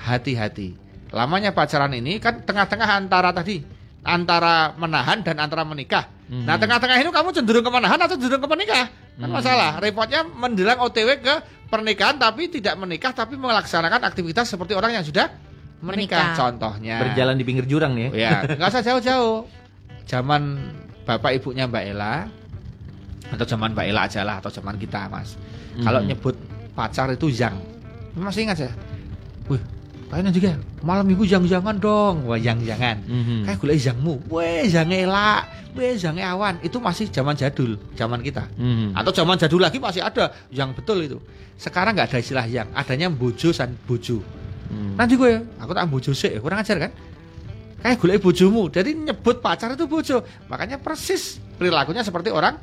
[0.00, 0.76] hati-hati.
[1.12, 6.06] Lamanya pacaran ini kan tengah-tengah antara tadi antara menahan dan antara menikah.
[6.28, 6.44] Mhm.
[6.44, 8.86] Nah, tengah-tengah itu kamu cenderung ke menahan atau cenderung ke menikah?
[9.18, 9.34] Kan Hmm.
[9.34, 9.70] masalah.
[9.78, 11.34] Repotnya menjelang OTW ke
[11.66, 15.28] pernikahan tapi tidak menikah tapi melaksanakan aktivitas seperti orang yang sudah
[15.80, 16.32] menikah.
[16.32, 16.38] Menikah.
[16.38, 16.96] Contohnya.
[17.02, 18.14] Berjalan di pinggir jurang nih ya.
[18.14, 19.38] Ya, nggak usah jauh-jauh.
[20.06, 20.42] Zaman
[21.04, 22.14] bapak ibunya Mbak Ella
[23.28, 25.36] atau zaman Mbak Ella aja lah atau zaman kita, Mas.
[25.78, 26.08] Kalau Mhm.
[26.08, 26.34] nyebut
[26.72, 27.58] pacar itu yang
[28.14, 28.72] masih ingat saya.
[29.46, 29.60] Wih,
[30.08, 32.24] Kayaknya juga malam minggu jangan-jangan dong.
[32.24, 32.96] Wah, jangan-jangan.
[33.04, 33.38] Mhm.
[33.44, 34.14] Kayak golek jangmu.
[34.32, 35.42] Weh, jange elak.
[35.76, 36.56] Weh, jange awan.
[36.64, 38.48] Itu masih zaman jadul, zaman kita.
[38.56, 38.96] Mhm.
[38.96, 41.20] Atau zaman jadul lagi masih ada yang betul itu.
[41.60, 44.24] Sekarang nggak ada istilah yang, adanya bojo san bojo.
[44.72, 44.96] Mhm.
[44.96, 46.92] Nanti gue, aku tak bojo sih, kurang ajar kan?
[47.78, 48.62] Kayak golek bojomu.
[48.72, 50.24] Jadi nyebut pacar itu bojo.
[50.50, 52.58] Makanya persis perilakunya seperti orang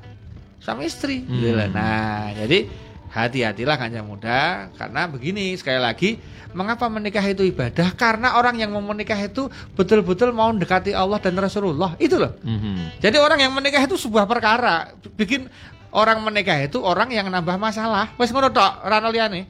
[0.59, 1.23] suami istri.
[1.29, 1.69] Lah.
[1.71, 2.67] Nah, jadi
[3.15, 6.09] hati-hatilah kanca muda karena begini sekali lagi
[6.51, 7.95] mengapa menikah itu ibadah?
[7.95, 12.35] Karena orang yang mau menikah itu betul-betul mau mendekati Allah dan Rasulullah itu loh.
[12.43, 12.99] Mhm.
[12.99, 14.91] jadi orang yang menikah itu sebuah perkara.
[15.15, 15.47] Bikin
[15.95, 18.11] orang menikah itu orang yang nambah masalah.
[18.19, 19.47] Wes ngono tok ora ono liyane.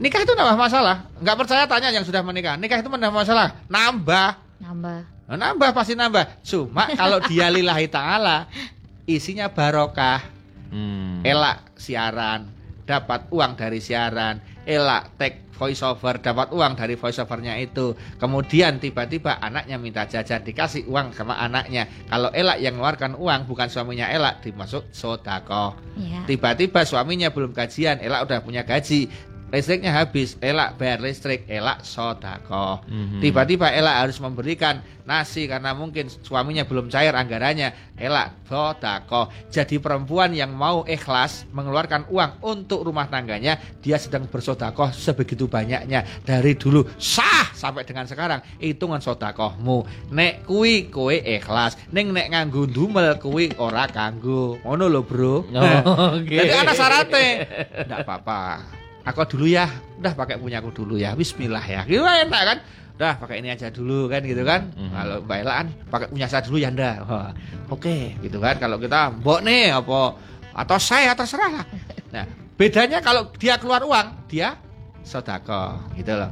[0.00, 1.04] Nikah itu nambah masalah.
[1.20, 2.56] Nggak percaya tanya yang sudah menikah.
[2.56, 3.60] Nikah itu menambah masalah.
[3.68, 4.28] Nambah.
[4.64, 4.98] Nambah.
[5.24, 6.44] Nah, nambah pasti nambah.
[6.44, 8.48] Cuma kalau dia lillahi ta'ala
[9.04, 10.32] isinya barokah.
[10.74, 11.22] Hmm.
[11.22, 12.50] elak siaran
[12.84, 14.40] dapat uang dari siaran.
[14.64, 17.92] Elak tag voiceover dapat uang dari voiceovernya itu.
[18.16, 21.86] Kemudian tiba-tiba anaknya minta jajan dikasih uang sama anaknya.
[22.08, 26.26] Kalau elak yang mengeluarkan uang bukan suaminya elak dimasuk sodako Ya.
[26.26, 29.06] tiba-tiba suaminya belum gajian elak udah punya gaji
[29.54, 33.22] listriknya habis elak bayar listrik elak sodako Mhm.
[33.22, 37.94] Tiba-tiba Ella harus memberikan nasi karena mungkin suaminya belum cair anggarannya.
[37.94, 39.30] Ella sodako.
[39.48, 46.02] Jadi perempuan yang mau ikhlas mengeluarkan uang untuk rumah tangganya, dia sedang bersodakoh sebegitu banyaknya
[46.22, 48.40] dari dulu sah sampai dengan sekarang.
[48.58, 50.10] Hitungan sodakohmu.
[50.10, 54.58] Nek kui kowe ikhlas, neng nek nganggu dumel kui ora kanggo.
[54.64, 55.34] Ngono lho bro.
[55.46, 56.34] Oh, Oke.
[56.34, 57.28] jadi ada syaratnya.
[57.84, 58.42] Enggak apa-apa.
[59.04, 59.68] Aku dulu ya.
[60.00, 61.12] Udah pakai punyaku dulu ya.
[61.12, 61.80] Bismillah ya.
[61.84, 62.58] Gitu kan enak kan?
[62.94, 64.70] Udah pakai ini aja dulu kan gitu kan.
[64.72, 64.90] Mhm.
[64.94, 66.96] Kalau Mbak kan pakai punya saya dulu ya ndak.
[67.04, 67.30] Wah,
[67.68, 68.56] Oke, gitu kan.
[68.56, 70.00] Kalau kita mbok nih apa
[70.54, 71.66] atau saya terserah lah.
[72.14, 74.54] Nah, bedanya kalau dia keluar uang, dia
[75.02, 76.30] sodako gitu loh.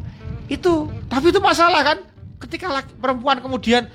[0.49, 0.73] Itu,
[1.11, 1.99] tapi itu masalah kan.
[2.39, 3.87] Ketika laki- perempuan kemudian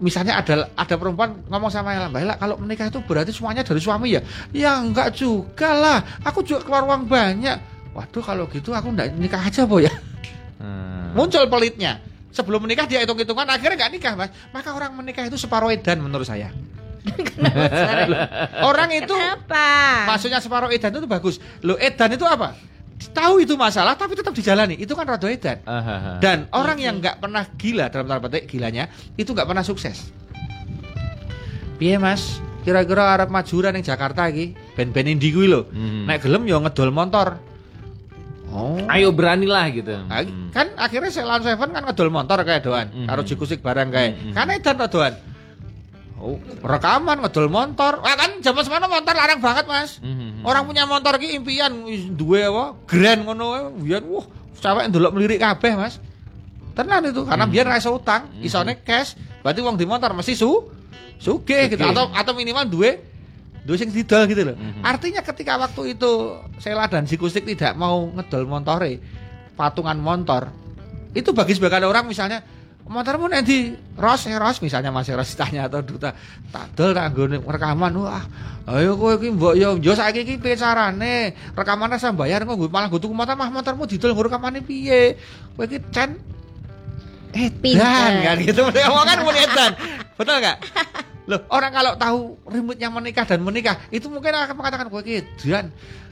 [0.00, 3.78] misalnya ada ada perempuan ngomong sama Ella, Mbak Ella, kalau menikah itu berarti semuanya dari
[3.78, 4.20] suami ya?
[4.50, 5.98] Ya enggak juga lah.
[6.24, 7.56] Aku juga keluar uang banyak.
[7.92, 9.92] Waduh kalau gitu aku enggak nikah aja boy ya.
[10.58, 11.12] Hmm.
[11.12, 12.00] Muncul pelitnya.
[12.30, 14.30] Sebelum menikah dia hitung-hitungan akhirnya nggak nikah mas.
[14.50, 16.48] Maka orang menikah itu separuh edan menurut saya.
[18.68, 19.68] Orang itu Kenapa?
[20.08, 21.36] maksudnya separuh edan itu bagus.
[21.64, 22.54] Lo edan itu apa?
[23.00, 24.76] Tahu itu masalah tapi tetap dijalani.
[24.76, 25.64] Itu kan rada edan.
[25.64, 26.20] Ahaha.
[26.20, 30.12] Dan orang Iya yang nggak pernah gila dalam tanda petik gilanya itu nggak pernah sukses.
[31.80, 32.44] Piye Mas?
[32.60, 35.64] Kira-kira arep majuran yang Jakarta iki, ben-ben indi kuwi lho.
[35.72, 36.04] Mhm.
[36.04, 37.40] Nek gelem yo ngedol motor.
[38.52, 38.76] Oh.
[38.90, 39.94] Ayo beranilah gitu.
[39.94, 40.50] Nah, Hmm.
[40.50, 43.06] kan akhirnya Ceylon Seven kan ngedol motor kayak doan, Mhm.
[43.08, 44.12] karo jikusik barang kayak.
[44.36, 45.14] Kan edan to doan.
[46.20, 48.04] Oh, rekaman ngedol motor.
[48.04, 50.04] Wah kan zaman semana motor larang banget, Mas.
[50.04, 50.44] Mhm.
[50.44, 51.72] Orang punya motor ki impian
[52.12, 52.76] duwe apa?
[52.84, 53.72] Grand ngono.
[53.80, 55.96] Biyen wah, cewek ndelok melirik kabeh, Mas.
[56.76, 57.52] Tenan itu karena Hmm.
[57.56, 58.44] biar ra iso utang, Hmm.
[58.44, 59.16] isone cash.
[59.40, 60.68] Berarti wong di motor mesti su
[61.16, 61.92] sugih gitu Sugih.
[61.92, 63.00] atau atau minimal duwe
[63.60, 64.56] duwe sing didol gitu loh.
[64.56, 64.84] Mhm.
[64.84, 69.00] Artinya ketika waktu itu Sela dan Sikustik tidak mau ngedol montore,
[69.52, 70.52] patungan motor,
[71.12, 72.44] itu bagi sebagian orang misalnya
[72.90, 76.10] motormu nanti Ros, eh, Ros misalnya masih Ros tanya atau duta
[76.50, 77.94] tak dol tak nggone rekaman.
[78.02, 78.24] Wah
[78.66, 81.32] ayo kowe iki mbok yo yo saiki iki piye carane?
[81.54, 85.14] Rekaman rasa bayar kok malah gue tuku motor mah motormu didol nggo rekamane piye?
[85.54, 86.18] Kowe iki cen.
[87.30, 88.10] Edan Pinter.
[88.26, 88.62] kan gitu.
[88.66, 89.72] Ngomong kan mau edan.
[90.18, 90.58] Betul nggak?
[91.30, 95.70] Loh, orang kalau tahu remote-nya menikah dan menikah, itu mungkin akan mengatakan kowe iki edan.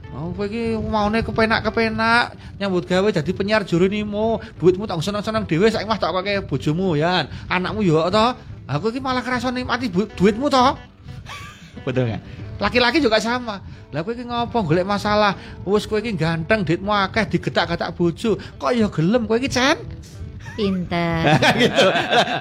[0.08, 5.68] Oh, kowe iki maune kepenak-kepenak nyambut gawe jadi penyiar juru nimo, duitmu tak seneng-seneng dhewe
[5.68, 7.28] saiki mah tak kake bojomu ya.
[7.46, 8.26] Anakmu yo to.
[8.68, 10.64] Aku iki malah kerasa nikmati duitmu to.
[11.84, 12.22] Betul nggak?
[12.56, 13.60] Laki-laki juga sama.
[13.92, 15.36] Lah kowe iki ngopo golek masalah?
[15.68, 18.40] Wis kowe iki ganteng, duitmu akeh digetak-getak bojo.
[18.56, 19.76] Kok ya gelem kowe iki Cen?
[20.56, 21.36] Pinter.
[21.62, 21.86] gitu.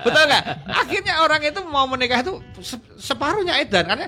[0.08, 0.43] Betul nggak?
[0.71, 4.08] Akhirnya orang itu mau menikah itu se- separuhnya edan karena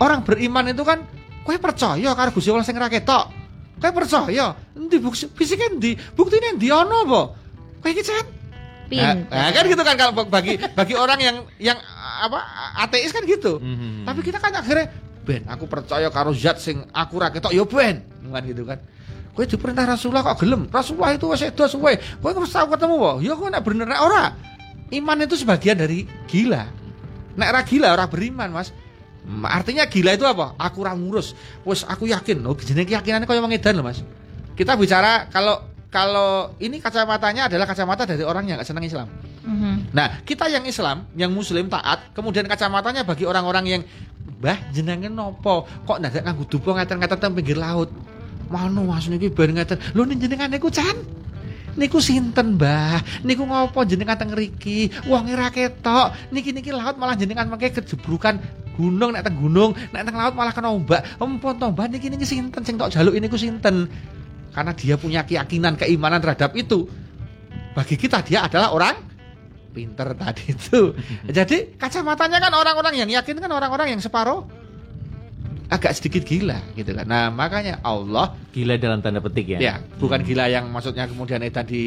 [0.00, 1.04] orang beriman itu kan
[1.44, 3.32] kowe percaya karo Gusti Allah sing ra ketok.
[3.80, 4.52] Kowe percaya?
[4.76, 5.96] Endi bukti fisike endi?
[5.96, 7.22] Buktine endi ono apa?
[7.80, 8.26] Kowe iki Cen?
[8.90, 11.78] Nah, nah, kan gitu kan kalau bagi bagi orang yang yang
[12.20, 12.42] apa
[12.82, 13.62] ateis kan gitu.
[13.62, 14.02] Mhm.
[14.02, 14.90] Tapi kita kan akhirnya
[15.22, 18.02] ben aku percaya karo zat sing aku ra ketok ya ben.
[18.26, 18.82] Kan gitu kan.
[19.30, 20.66] Kowe diperintah Rasulullah kok gelem.
[20.68, 21.96] Rasulullah itu wis edo suwe.
[22.18, 23.12] Kowe wis tau ketemu apa?
[23.22, 24.34] Ya kowe nek bener nek ora.
[24.90, 26.66] Iman itu sebagian dari gila.
[27.38, 28.74] Nek ora gila ora beriman, Mas.
[29.30, 30.58] Hmm, Artinya gila itu apa?
[30.58, 31.38] Aku ora ngurus.
[31.62, 32.42] Wes aku yakin.
[32.42, 34.02] Oh, jenenge keyakinannya kaya mengedan loh, Mas.
[34.58, 39.06] Kita bicara kalau kalau ini kacamatanya adalah kacamata dari orang yang gak senang Islam.
[39.46, 39.94] Mhm.
[39.94, 43.82] Nah, kita yang Islam, yang Muslim taat, kemudian kacamatanya bagi orang-orang yang
[44.40, 45.68] Mbah jenengan nopo?
[45.84, 47.92] Kok ndadak nganggo dupa ngaten-ngaten teng pinggir laut?
[48.48, 49.76] Manu Mas niki ben ngaten.
[49.92, 51.20] Lho jenengan niku Chan.
[51.78, 57.14] niku sinten mbah niku ngopo jenengan teng ngriki wonge ra ketok niki niki laut malah
[57.14, 58.42] jenengan mengke kejebrukan
[58.80, 62.24] gunung nek teng gunung nek teng laut malah kena ombak empun to mbah niki niki
[62.24, 63.84] sinten sing tok jaluk ini ku sinten
[64.56, 66.88] karena dia punya keyakinan keimanan terhadap itu
[67.76, 68.96] bagi kita dia adalah orang
[69.76, 70.96] pinter tadi itu
[71.36, 74.48] jadi kacamatanya kan orang-orang yang yakin kan orang-orang yang separuh
[75.70, 77.06] agak sedikit gila gitu kan.
[77.06, 79.58] Nah, makanya Allah gila dalam tanda petik ya.
[79.62, 80.26] Ya, bukan hmm.
[80.26, 81.82] gila yang maksudnya kemudian itu di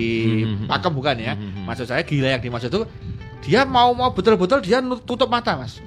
[0.48, 0.72] hmm.
[0.72, 1.36] pakem bukan ya.
[1.36, 1.68] Hmm.
[1.68, 2.88] Maksud saya gila yang dimaksud itu
[3.44, 5.84] dia mau mau betul-betul dia tutup mata, Mas.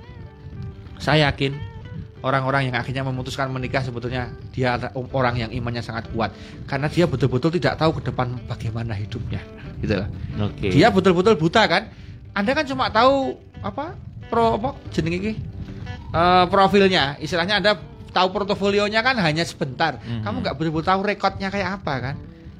[0.97, 1.55] Saya yakin
[2.25, 4.75] orang-orang yang akhirnya memutuskan menikah sebetulnya dia
[5.13, 6.35] orang yang imannya sangat kuat
[6.67, 9.39] karena dia betul-betul tidak tahu ke depan bagaimana hidupnya
[9.85, 10.09] gitu loh.
[10.51, 10.69] Oke.
[10.69, 10.71] Okay.
[10.75, 11.93] Dia betul-betul buta kan?
[12.33, 13.95] Anda kan cuma tahu apa?
[14.27, 15.33] Pro apa jenenge iki?
[16.13, 17.73] uh, profilnya istilahnya anda
[18.13, 20.23] tahu portofolionya kan hanya sebentar mm-hmm.
[20.25, 22.15] kamu nggak betul-betul tahu rekodnya kayak apa kan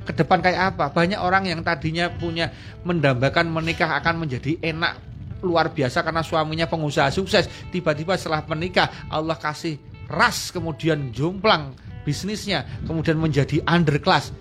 [0.07, 2.55] ke depan kayak apa banyak orang yang tadinya punya
[2.87, 5.01] mendambakan menikah akan menjadi enak
[5.47, 7.47] luar biasa karena suaminya pengusaha sukses.
[7.71, 9.79] Tiba-tiba setelah menikah Allah kasih
[10.11, 11.75] ras kemudian jomplang
[12.07, 14.35] bisnisnya kemudian menjadi underclass.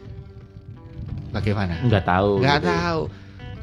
[1.30, 1.82] Bagaimana?
[1.86, 2.70] Nggak tahu nggak gitu.
[2.70, 3.02] tahu.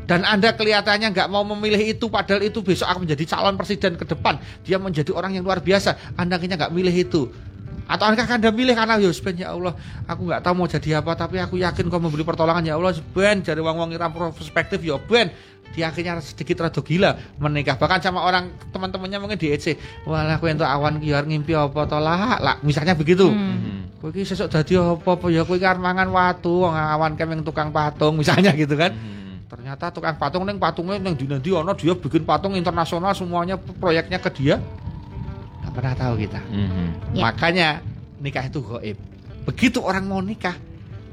[0.02, 4.04] Dan Anda kelihatannya nggak mau memilih itu padahal itu besok akan menjadi calon presiden ke
[4.04, 4.36] depan.
[4.66, 6.18] Dia menjadi orang yang luar biasa.
[6.18, 7.22] Anda kayaknya nggak milih itu.
[7.86, 9.74] Atau Anda akan milih karena ya ben ya Allah
[10.06, 12.66] aku nggak tahu mau jadi apa tapi aku yakin kau memberi pertolongan.
[12.66, 15.30] Ya Allah ben dari wong wong iram perspektif ya ben
[15.72, 17.80] dia akhirnya sedikit rada gila menikah.
[17.80, 22.38] Bahkan sama orang teman-temannya mungkin di EC walah aku untuk awan kiar ngimpi apa tolak
[22.38, 23.32] lah misalnya begitu.
[23.32, 23.88] Hmm.
[24.02, 25.26] kowe iki sesuk dadi apa apa?
[25.32, 28.92] Ya kowe iki mangan watu awan kemeng tukang patung misalnya gitu kan.
[28.92, 29.48] Hmm.
[29.48, 34.20] Ternyata tukang patung neng patungnya neng di nanti ono dia bikin patung internasional semuanya proyeknya
[34.20, 34.56] ke dia.
[35.62, 36.40] Nggak pernah tahu kita.
[36.50, 36.86] Mm-hmm.
[37.20, 37.68] makanya
[38.18, 38.98] nikah itu goib.
[39.46, 40.54] Begitu orang mau nikah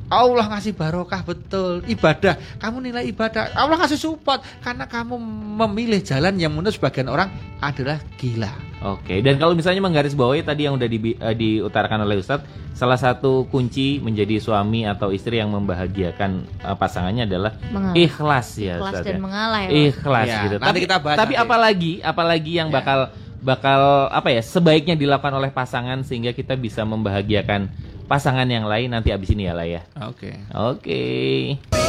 [0.09, 1.85] Allah ngasih barokah betul.
[1.85, 2.35] Ibadah.
[2.57, 3.53] Kamu nilai ibadah.
[3.53, 4.41] Allah ngasih support.
[4.65, 5.15] Karena kamu
[5.61, 7.29] memilih jalan yang menurut sebagian orang
[7.61, 8.69] adalah gila.
[8.79, 12.95] Oke dan kalau misalnya menggaris bawahi tadi yang udah di, uh, diutarakan oleh Ustadz salah
[12.95, 17.99] satu kunci menjadi suami atau istri yang membahagiakan uh, pasangannya adalah mengalah.
[17.99, 19.19] ikhlas ya ikhlas Ustadz, dan ya.
[19.19, 20.55] mengalah ya ikhlas ya, gitu.
[20.63, 22.79] nanti tapi, kita bahas tapi apalagi apalagi yang ya.
[22.79, 22.99] bakal
[23.43, 27.67] bakal apa ya sebaiknya dilakukan oleh pasangan sehingga kita bisa membahagiakan
[28.09, 29.85] pasangan yang lain nanti abis ini ya lah ya.
[30.09, 30.33] Oke.
[30.33, 30.35] Okay.
[30.57, 31.01] Oke.
[31.61, 31.79] Okay.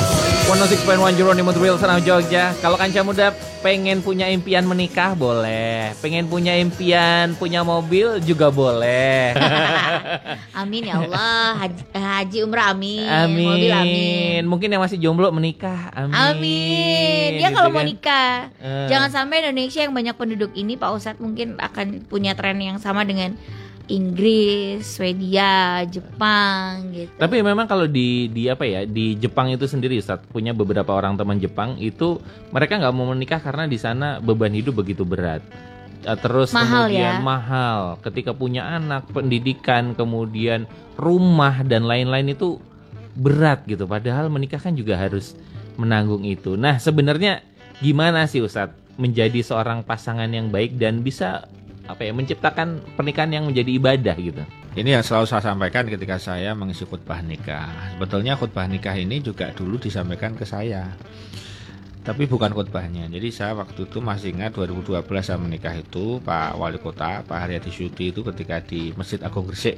[0.51, 2.51] 106.1 Jeronimo Real Senang Jogja.
[2.59, 3.31] Kalau kanca muda
[3.63, 5.95] pengen punya impian menikah boleh.
[6.03, 9.31] Pengen punya impian punya mobil juga boleh.
[10.61, 11.65] amin ya Allah.
[11.65, 13.07] Haji, haji umrah amin.
[13.07, 13.47] Amin.
[13.47, 14.43] Mobil amin.
[14.51, 15.95] Mungkin yang masih jomblo menikah.
[15.95, 16.19] Amin.
[16.19, 17.29] Amin.
[17.39, 17.77] Dia gitu kalau kan?
[17.79, 18.91] mau nikah, uh.
[18.91, 23.07] jangan sampai Indonesia yang banyak penduduk ini Pak Ustadz mungkin akan punya tren yang sama
[23.07, 23.39] dengan
[23.91, 27.11] Inggris, Swedia, Jepang gitu.
[27.19, 31.19] Tapi memang kalau di di apa ya di Jepang itu sendiri Ustaz punya beberapa orang
[31.19, 32.23] teman Jepang itu
[32.55, 35.43] mereka nggak mau menikah karena di sana beban hidup begitu berat.
[36.01, 37.21] Eh, terus mahal kemudian ya?
[37.21, 40.65] mahal ketika punya anak, pendidikan, kemudian
[40.97, 42.57] rumah dan lain-lain itu
[43.19, 43.85] berat gitu.
[43.85, 45.37] Padahal menikah kan juga harus
[45.77, 46.57] menanggung itu.
[46.57, 47.45] Nah, sebenarnya
[47.85, 51.49] gimana sih Ustadz menjadi seorang pasangan yang baik dan bisa
[51.91, 54.43] apa ya menciptakan pernikahan yang menjadi ibadah gitu.
[54.79, 57.99] Ini yang selalu saya sampaikan ketika saya mengisi khutbah nikah.
[57.99, 60.95] Sebetulnya khutbah nikah ini juga dulu disampaikan ke saya.
[62.01, 63.11] Tapi bukan khutbahnya.
[63.11, 67.69] Jadi saya waktu itu masih ingat 2012 saya menikah itu Pak Wali Kota, Pak Haryati
[67.69, 69.77] Syudi itu ketika di Masjid Agung Gresik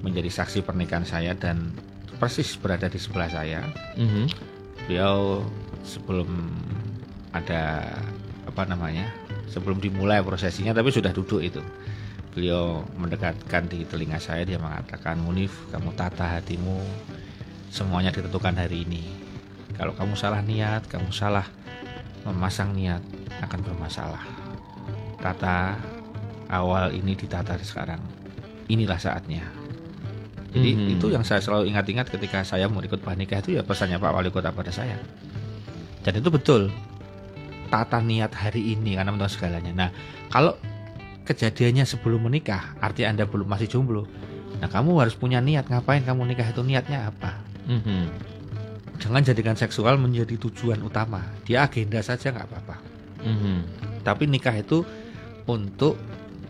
[0.00, 1.74] menjadi saksi pernikahan saya dan
[2.16, 3.66] persis berada di sebelah saya.
[3.98, 4.24] Mm -hmm.
[4.86, 5.44] Beliau
[5.82, 6.30] sebelum
[7.34, 7.90] ada
[8.46, 9.08] apa namanya
[9.50, 11.62] sebelum dimulai prosesinya tapi sudah duduk itu.
[12.32, 16.80] Beliau mendekatkan di telinga saya dia mengatakan Munif kamu tata hatimu
[17.68, 19.04] semuanya ditentukan hari ini.
[19.76, 21.44] Kalau kamu salah niat kamu salah
[22.24, 23.02] memasang niat
[23.44, 24.24] akan bermasalah.
[25.20, 25.76] Tata
[26.48, 28.00] awal ini ditata sekarang.
[28.68, 29.44] Inilah saatnya.
[30.52, 30.94] Jadi mm -hmm.
[31.00, 34.28] itu yang saya selalu ingat-ingat ketika saya mau ikut nikah itu ya pesannya Pak Wali
[34.28, 35.00] Kota pada saya.
[36.04, 36.68] Dan itu betul
[37.72, 39.72] tata niat hari ini karena menentukan segalanya.
[39.72, 39.90] Nah,
[40.28, 40.52] kalau
[41.24, 44.04] kejadiannya sebelum menikah, arti Anda belum masih jomblo.
[44.60, 47.40] Nah, kamu harus punya niat ngapain kamu nikah itu niatnya apa?
[47.64, 48.02] Mm-hmm.
[49.00, 51.24] Jangan jadikan seksual menjadi tujuan utama.
[51.48, 52.76] Dia agenda saja nggak apa-apa.
[53.24, 53.58] Mm-hmm.
[54.04, 54.84] Tapi nikah itu
[55.48, 55.96] untuk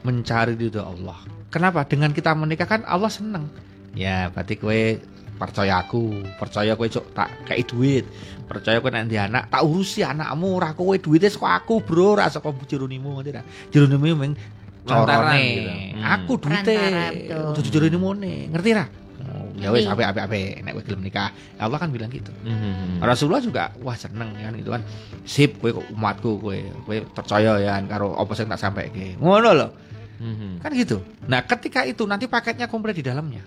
[0.02, 1.22] mencari ridho Allah.
[1.54, 1.87] Kenapa?
[1.87, 3.46] Dengan kita menikah kan Allah seneng.
[3.94, 4.98] Ya, berarti kue
[5.42, 8.04] percaya aku percaya kowe cok tak kayak duit
[8.52, 12.52] percaya kowe nanti anak tak urusi anakmu ora kowe duitnya saka aku bro ora saka
[12.68, 14.32] jerunimu ngerti ra jerunimu meng
[14.84, 15.72] corone gitu.
[15.72, 16.02] hmm.
[16.04, 16.80] aku duitnya
[17.56, 18.84] tuh jerunimu nih ngerti ra
[19.24, 21.30] oh, Ya wes ape ape ape nek kowe gelem nikah.
[21.54, 22.34] Ya Allah kan bilang gitu.
[22.42, 22.98] Mm-hmm.
[22.98, 24.82] Rasulullah juga wah seneng kan itu kan.
[25.22, 29.22] Sip kowe umatku kowe kowe percaya ya kan karo apa sing tak sampaikan.
[29.22, 29.70] Ngono loh.
[30.18, 30.52] Mm-hmm.
[30.66, 30.98] Kan gitu.
[31.30, 33.42] Nah, ketika itu nanti paketnya komplit di dalamnya.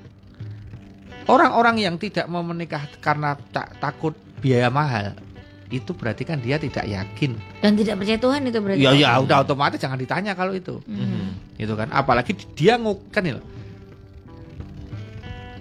[1.25, 4.13] Orang-orang yang tidak mau menikah karena tak takut
[4.43, 5.15] biaya mahal,
[5.74, 8.82] itu berarti kan dia tidak yakin dan tidak percaya Tuhan itu berarti.
[8.82, 10.80] Ya ya udah otomatis jangan ditanya kalau itu.
[10.86, 11.60] Mm-hmm.
[11.62, 13.41] Itu kan apalagi dia ngukan ya.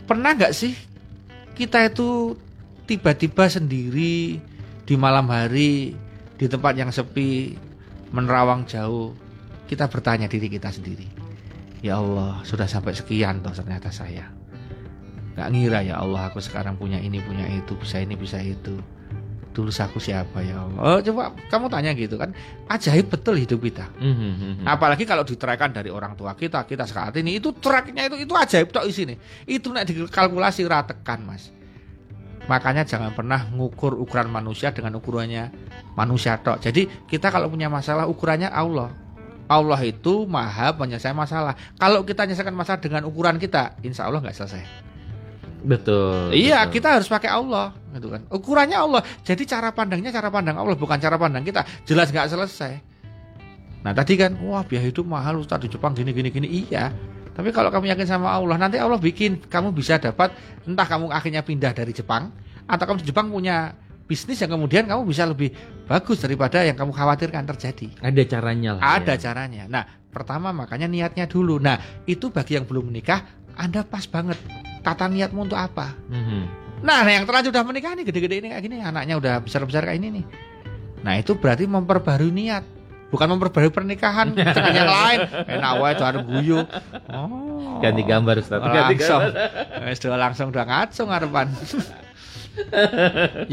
[0.05, 0.77] Pernah nggak sih
[1.57, 2.37] kita itu
[2.85, 4.37] tiba-tiba sendiri
[4.85, 5.97] di malam hari
[6.37, 7.57] di tempat yang sepi
[8.13, 9.17] menerawang jauh
[9.65, 11.09] kita bertanya diri kita sendiri
[11.81, 14.29] ya Allah sudah sampai sekian toh ternyata saya
[15.35, 18.79] nggak ngira ya Allah aku sekarang punya ini punya itu bisa ini bisa itu.
[19.55, 20.81] Dulu aku siapa ya Allah?
[20.83, 22.35] Oh, coba kamu tanya gitu kan.
[22.67, 23.87] Ajaib betul hidup kita.
[24.03, 24.67] Mm-hmm.
[24.67, 28.75] apalagi kalau diterakan dari orang tua kita kita saat ini itu tracknya itu itu ajaib
[28.75, 31.55] tok isi nih itu nek dikalkulasi ratekan mas.
[32.45, 35.55] Makanya jangan pernah ngukur ukuran manusia dengan ukurannya
[35.97, 36.61] manusia tok.
[36.61, 38.93] Jadi kita kalau punya masalah ukurannya Allah.
[39.45, 41.57] Allah itu maha penyelesaian masalah.
[41.77, 44.94] Kalau kita menyelesaikan masalah dengan ukuran kita, insya Allah nggak selesai.
[45.65, 46.37] Betul.
[46.37, 46.73] Iya, betul.
[46.79, 48.23] kita harus pakai Allah, gitu kan.
[48.29, 49.01] Ukurannya Allah.
[49.25, 51.65] Jadi cara pandangnya cara pandang Allah, bukan cara pandang kita.
[51.89, 52.73] Jelas nggak selesai.
[53.85, 56.49] Nah tadi kan, wah biaya hidup mahal Ustaz di Jepang gini gini gini.
[56.69, 56.93] Iya.
[57.35, 60.31] Tapi kalau kamu yakin sama Allah, nanti Allah bikin kamu bisa dapat
[60.69, 62.31] entah kamu akhirnya pindah dari Jepang
[62.65, 63.75] atau kamu di Jepang punya
[64.05, 65.51] bisnis yang kemudian kamu bisa lebih
[65.89, 67.89] bagus daripada yang kamu khawatirkan terjadi.
[68.01, 68.83] Ada caranya lah.
[69.01, 69.21] Ada ya.
[69.21, 69.65] caranya.
[69.69, 71.59] Nah, pertama makanya niatnya dulu.
[71.59, 71.77] Nah,
[72.09, 73.25] itu bagi yang belum menikah,
[73.57, 74.39] Anda pas banget
[74.85, 75.97] tata niatmu untuk apa.
[76.13, 76.43] Mm-hmm.
[76.85, 80.21] Nah, yang terlanjur sudah menikah nih gede-gede ini kayak gini, anaknya udah besar-besar kayak ini
[80.21, 80.25] nih.
[81.01, 82.65] Nah, itu berarti memperbarui niat.
[83.09, 85.19] Bukan memperbarui pernikahan dengan yang lain.
[85.49, 86.61] Enak wae ada guyu.
[87.09, 87.81] Oh.
[87.81, 88.61] Ganti gambar Ustaz.
[88.61, 89.23] Ganti langsung.
[89.33, 90.19] Gambar.
[90.21, 91.47] langsung udah ngaco ngarepan.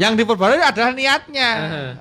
[0.02, 1.50] yang diperbarui adalah niatnya.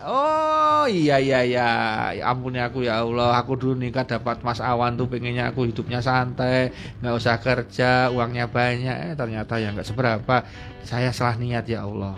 [0.06, 1.70] Oh iya iya iya.
[2.16, 3.38] Ya ampuni aku ya Allah.
[3.42, 8.48] Aku dulu nikah dapat Mas Awan tuh pengennya aku hidupnya santai, nggak usah kerja, uangnya
[8.50, 8.96] banyak.
[9.12, 10.46] Eh ternyata ya nggak seberapa.
[10.86, 12.18] Saya salah niat ya Allah.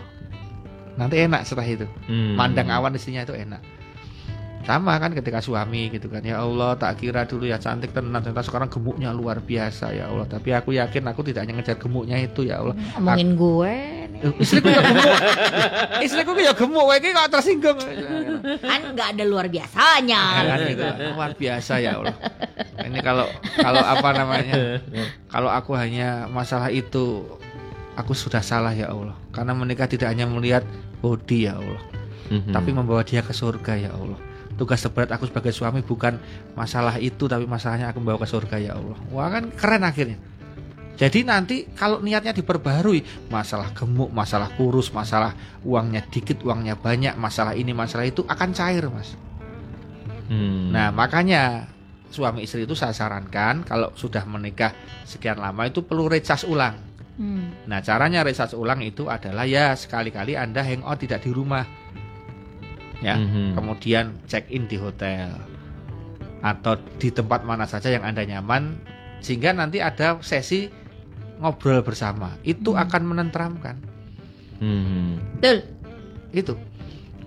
[0.93, 1.87] Nanti enak setelah itu.
[2.05, 2.37] Hmm.
[2.37, 3.72] Mandang awan isinya itu enak
[4.63, 8.47] sama kan ketika suami gitu kan ya Allah tak kira dulu ya cantik tenan ternyata
[8.47, 10.23] sekarang gemuknya luar biasa ya Allah.
[10.23, 12.75] Tapi aku yakin aku tidak hanya ngejar gemuknya itu ya Allah.
[12.95, 13.75] Ngomongin gue
[14.39, 15.07] istriku ya gemuk.
[16.07, 17.79] Istriku ya gemuk gue kok tersinggung.
[18.63, 20.21] Kan nggak ada luar biasanya.
[20.31, 20.85] Ya, kan, gitu.
[21.11, 22.15] luar biasa ya Allah.
[22.79, 23.27] Ini kalau
[23.59, 24.79] kalau apa namanya
[25.27, 27.27] kalau aku hanya masalah itu
[27.99, 29.19] aku sudah salah ya Allah.
[29.35, 30.63] Karena menikah tidak hanya melihat
[31.03, 31.83] body ya Allah.
[32.31, 32.53] Mm -hmm.
[32.55, 34.15] tapi membawa dia ke surga ya Allah
[34.63, 36.15] tugas terberat aku sebagai suami bukan
[36.55, 38.95] masalah itu tapi masalahnya aku membawa ke surga ya Allah.
[39.11, 40.15] Wah kan keren akhirnya.
[40.95, 45.35] Jadi nanti kalau niatnya diperbarui masalah gemuk masalah kurus masalah
[45.67, 49.19] uangnya dikit uangnya banyak masalah ini masalah itu akan cair mas.
[50.23, 50.71] Hmm.
[50.71, 51.67] nah makanya
[52.07, 54.71] suami istri itu saya sarankan kalau sudah menikah
[55.03, 56.79] sekian lama itu perlu recas ulang.
[57.19, 57.67] Hmm.
[57.67, 61.65] nah caranya recas ulang itu adalah ya sekali-kali anda hangout tidak di rumah
[63.03, 63.59] ya mm-hmm.
[63.59, 65.35] kemudian check in di hotel
[66.39, 68.79] atau di tempat mana saja yang anda nyaman
[69.19, 70.71] sehingga nanti ada sesi
[71.43, 72.83] ngobrol bersama itu mm-hmm.
[72.87, 73.75] akan menenteramkan
[74.63, 75.09] mm-hmm.
[75.43, 75.57] betul
[76.31, 76.53] itu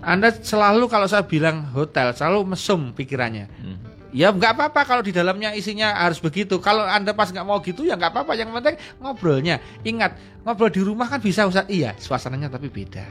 [0.01, 3.77] anda selalu kalau saya bilang hotel selalu mesum pikirannya mm.
[4.15, 6.63] Ya nggak apa-apa kalau di dalamnya isinya harus begitu.
[6.63, 8.39] Kalau anda pas nggak mau gitu ya nggak apa-apa.
[8.39, 9.59] Yang penting ngobrolnya.
[9.83, 10.15] Ingat
[10.47, 13.03] ngobrol di rumah kan bisa usah iya suasananya tapi beda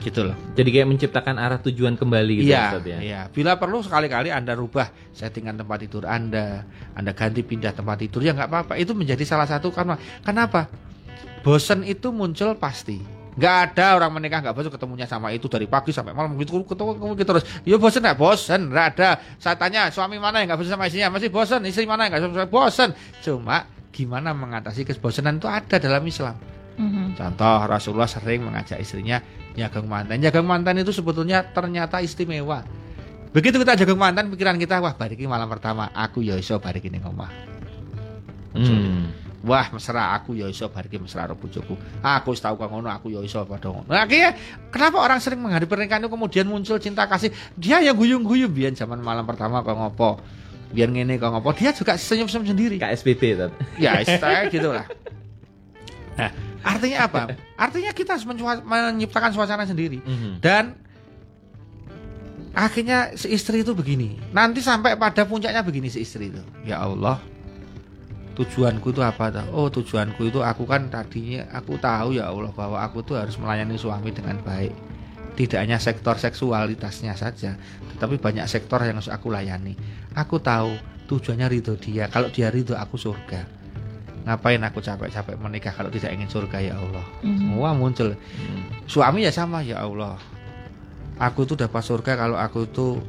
[0.00, 0.36] gitu loh.
[0.56, 2.98] Jadi kayak menciptakan arah tujuan kembali gitu iya, ya.
[2.98, 6.64] Iya, bila perlu sekali-kali Anda rubah settingan tempat tidur Anda,
[6.96, 8.74] Anda ganti pindah tempat tidur ya nggak apa-apa.
[8.80, 10.66] Itu menjadi salah satu karena kenapa?
[11.44, 13.20] Bosan itu muncul pasti.
[13.36, 16.98] Nggak ada orang menikah nggak bosan ketemunya sama itu dari pagi sampai malam gitu ketemu
[16.98, 17.44] ketemu gitu terus.
[17.62, 19.10] Ya bosan nggak bosan, nggak ada.
[19.36, 22.50] Saya tanya suami mana yang nggak bosan sama istrinya masih bosan, istri mana yang nggak
[22.50, 22.92] bosan.
[23.22, 26.36] Cuma gimana mengatasi kebosanan itu ada dalam Islam.
[26.80, 27.06] Mm-hmm.
[27.18, 29.20] Contoh Rasulullah sering mengajak istrinya
[29.60, 30.16] jagang mantan.
[30.24, 32.64] Jagang mantan itu sebetulnya ternyata istimewa.
[33.30, 37.04] Begitu kita jagang mantan, pikiran kita wah bariki malam pertama aku ya iso bariki ning
[37.04, 37.30] omah.
[38.56, 39.14] Hmm.
[39.40, 41.78] Wah mesra aku ya iso bariki mesra karo bojoku.
[42.02, 43.86] Aku tahu kok ngono aku ya iso padha ngono.
[43.86, 44.34] Nah, akhirnya
[44.74, 47.30] kenapa orang sering menghadapi pernikahan itu kemudian muncul cinta kasih?
[47.54, 50.18] Dia yang guyung-guyung biar zaman malam pertama kok ngopo.
[50.74, 51.54] Biar ngene kok ngopo.
[51.54, 52.76] Dia juga senyum-senyum sendiri.
[52.82, 52.90] Kan.
[53.78, 54.86] Ya, istilah gitu lah.
[56.18, 56.30] Nah,
[56.66, 57.20] artinya apa?
[57.60, 58.24] Artinya kita harus
[58.64, 60.00] menciptakan suasana sendiri.
[60.00, 60.32] Mm -hmm.
[60.40, 60.80] Dan
[62.56, 64.16] akhirnya si istri itu begini.
[64.32, 66.40] Nanti sampai pada puncaknya begini si istri itu.
[66.64, 67.20] Ya Allah,
[68.40, 69.46] tujuanku itu apa tuh?
[69.52, 73.76] Oh tujuanku itu aku kan tadinya aku tahu ya Allah bahwa aku tuh harus melayani
[73.76, 74.72] suami dengan baik.
[75.36, 77.60] Tidak hanya sektor seksualitasnya saja,
[77.96, 79.76] tetapi banyak sektor yang harus aku layani.
[80.16, 80.74] Aku tahu
[81.12, 82.08] tujuannya ridho dia.
[82.08, 83.59] Kalau dia ridho aku surga.
[84.28, 87.04] Ngapain aku capek-capek menikah kalau tidak ingin surga ya Allah?
[87.24, 87.38] Mm-hmm.
[87.40, 88.08] Semua muncul.
[88.16, 88.62] Mm.
[88.84, 90.20] Suami ya sama ya Allah.
[91.20, 93.00] Aku tuh dapat surga kalau aku tuh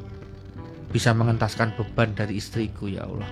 [0.92, 3.28] bisa mengentaskan beban dari istriku ya Allah.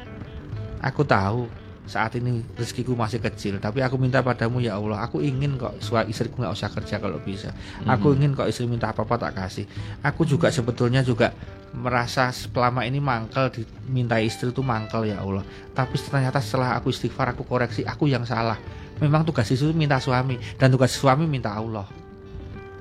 [0.80, 1.48] Aku tahu
[1.90, 6.14] saat ini rezekiku masih kecil tapi aku minta padamu ya Allah aku ingin kok suami
[6.14, 7.50] istriku nggak usah kerja kalau bisa
[7.82, 8.16] aku hmm.
[8.22, 9.66] ingin kok istri minta apa apa tak kasih
[10.06, 11.34] aku juga sebetulnya juga
[11.70, 17.30] merasa selama ini mangkel diminta istri itu mangkel ya Allah tapi ternyata setelah aku istighfar
[17.30, 18.58] aku koreksi aku yang salah
[18.98, 21.86] memang tugas istri itu minta suami dan tugas suami minta Allah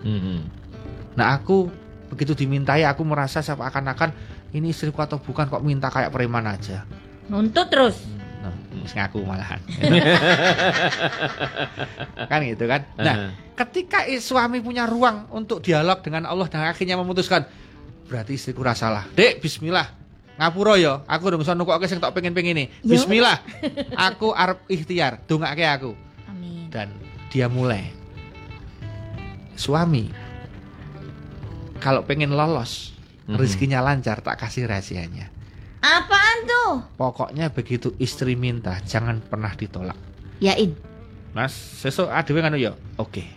[0.02, 0.40] hmm.
[1.14, 1.70] nah aku
[2.10, 4.10] begitu dimintai aku merasa seakan-akan
[4.58, 6.82] ini istriku atau bukan kok minta kayak preman aja
[7.30, 7.98] nuntut terus
[8.40, 8.56] Nah,
[8.96, 9.60] ngaku malahan.
[12.32, 12.88] kan gitu kan.
[12.96, 13.32] Nah, uh -huh.
[13.60, 17.44] ketika suami punya ruang untuk dialog dengan Allah dan akhirnya memutuskan
[18.10, 19.06] berarti istriku rasalah.
[19.14, 19.86] Dek, bismillah.
[20.42, 22.66] Ngapura ya, aku udah bisa nukok sing tak pengen-pengen ini.
[22.82, 23.38] Ya bismillah.
[24.10, 25.94] aku arep ikhtiar, dongake aku.
[26.26, 26.72] Amin.
[26.74, 26.90] Dan
[27.30, 27.94] dia mulai.
[29.54, 30.10] Suami
[31.78, 32.96] kalau pengen lolos,
[33.28, 33.38] mm -hmm.
[33.38, 35.32] rezekinya lancar tak kasih rahasianya
[35.80, 36.72] Apaan tuh?
[37.00, 39.96] Pokoknya begitu istri minta jangan pernah ditolak.
[40.44, 40.76] Yain.
[41.32, 42.76] Mas, sesuk adewe kan ya.
[43.00, 43.24] Oke.
[43.24, 43.28] Okay.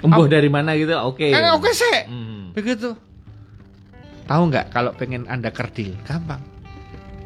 [0.00, 0.92] Embuh dari mana gitu?
[0.96, 1.28] Oke.
[1.28, 1.50] Okay.
[1.52, 1.96] Oke okay, sih.
[2.08, 2.56] Hmm.
[2.56, 2.96] Begitu.
[4.24, 5.96] Tahu nggak kalau pengen Anda kerdil?
[6.06, 6.40] Gampang.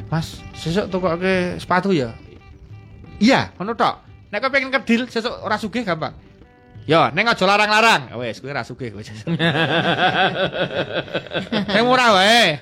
[0.08, 2.14] Mas, sesuk kok ke sepatu ya?
[3.18, 4.00] Iya, ngono tok.
[4.30, 6.14] Nek kau pengen kerdil sesuk ora sugih gampang.
[6.84, 8.12] Yo, neng aja larang-larang.
[8.20, 9.00] Wes, kowe ora sugih kowe.
[11.72, 12.60] Neng murah wae.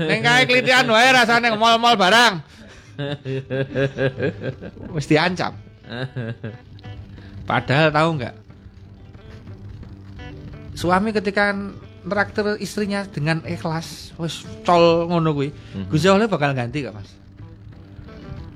[0.00, 2.40] Neng kae klitian wae rasane mall-mall barang.
[4.96, 5.52] Mesti ancam.
[7.44, 8.34] Padahal tahu nggak?
[10.80, 11.52] Suami ketika
[12.08, 15.52] traktir istrinya dengan ikhlas, wes col ngono kuwi.
[15.52, 16.24] Mhm.
[16.24, 17.12] Bakal ganti gak, Mas?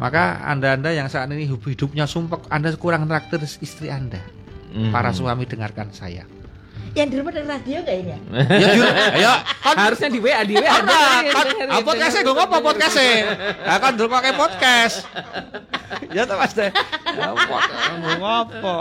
[0.01, 4.25] Maka Anda-anda yang saat ini hidupnya sumpek, Anda kurang traktir istri Anda.
[4.91, 5.17] Para mhm.
[5.21, 6.25] suami dengarkan saya
[6.95, 8.19] yang di rumah dari radio gak ini ya?
[8.63, 8.69] ya
[9.19, 9.33] ya
[9.67, 10.79] kan harusnya di WA di WA.
[10.79, 10.87] Kan,
[11.27, 13.11] kan podcastnya gue ngapa podcastnya?
[13.67, 15.03] Ya kan dulu pakai podcast.
[16.15, 16.71] Ya tuh mas deh.
[17.99, 18.77] Gue ngapa?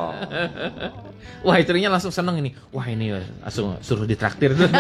[1.42, 2.54] Wah istrinya langsung seneng ini.
[2.70, 4.70] Wah ini langsung suruh ditraktir tuh.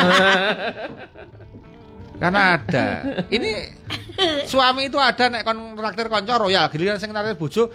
[2.21, 2.85] Karena ada.
[3.33, 3.51] Ini
[4.45, 7.73] suami itu ada nek kon traktir konco royal, giliran sing traktir bojo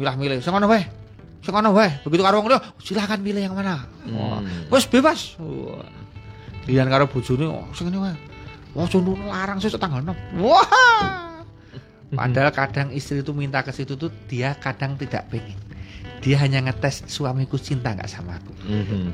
[0.00, 0.40] milah-milih.
[0.40, 1.03] Sing ngono wae
[1.44, 2.00] sekono wae.
[2.02, 2.48] Begitu karo wong
[2.80, 3.84] silakan pilih yang mana.
[4.08, 4.42] Hmm.
[4.72, 5.36] Wes bebas.
[6.64, 8.16] Lian karo bojone oh, sing ngene wae.
[8.74, 10.40] Wah, contoh larang sesuk tanggal 6.
[10.42, 11.44] Wah.
[12.14, 15.58] Padahal kadang istri itu minta ke situ tuh dia kadang tidak pengen.
[16.24, 18.52] Dia hanya ngetes suamiku cinta nggak sama aku.
[18.64, 19.04] Mm -hmm.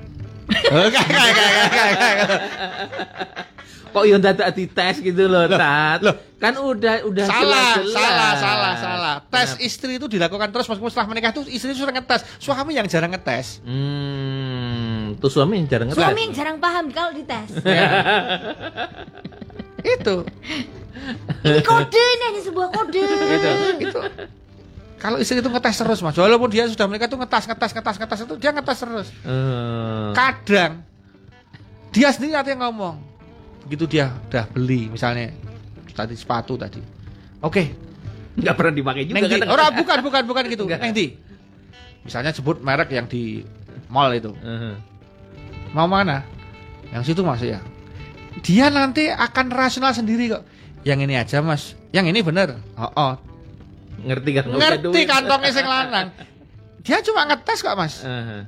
[3.90, 5.98] Kok yang dadak dites gitu loh, Tat.
[6.06, 9.14] Loh, kan udah udah salah, jelas, salah, salah, salah.
[9.26, 9.66] Tes Kenapa?
[9.66, 12.22] istri itu dilakukan terus meskipun setelah menikah itu istri itu sering ngetes.
[12.38, 13.58] Suami yang jarang ngetes.
[13.66, 16.06] Hmm, tuh suami yang jarang ngetes.
[16.06, 17.50] Suami yang jarang paham kalau dites.
[17.66, 17.90] Ya.
[19.98, 20.16] itu.
[21.42, 23.02] Ini kode ini hanya sebuah kode.
[23.02, 23.50] itu,
[23.90, 24.00] itu.
[25.00, 28.18] Kalau istri itu ngetes terus mas, walaupun dia sudah menikah itu ngetes, ngetes, ngetes, ngetes
[28.28, 29.08] itu dia ngetes terus.
[29.24, 30.12] Uh.
[30.12, 30.84] Kadang
[31.88, 33.00] dia sendiri nanti ngomong,
[33.64, 35.32] begitu dia udah beli misalnya
[35.96, 36.84] tadi sepatu tadi.
[37.40, 37.48] Oke.
[37.48, 37.66] Okay.
[38.30, 40.64] nggak pernah dipakai juga kan orang bukan bukan bukan gitu.
[40.68, 41.16] Neng di?
[42.04, 43.40] Misalnya sebut merek yang di
[43.88, 44.36] mall itu.
[44.36, 44.74] Uh -huh.
[45.72, 46.22] mau mana?
[46.92, 47.58] Yang situ mas ya.
[48.44, 50.44] Dia nanti akan rasional sendiri kok.
[50.84, 51.74] Yang ini aja mas.
[51.90, 52.54] Yang ini bener.
[52.78, 53.14] Oh, oh.
[54.06, 56.08] Ngerti kan ngerti kantongnya sing lanang
[56.80, 58.42] dia cuma ngetes kok mas uh -huh.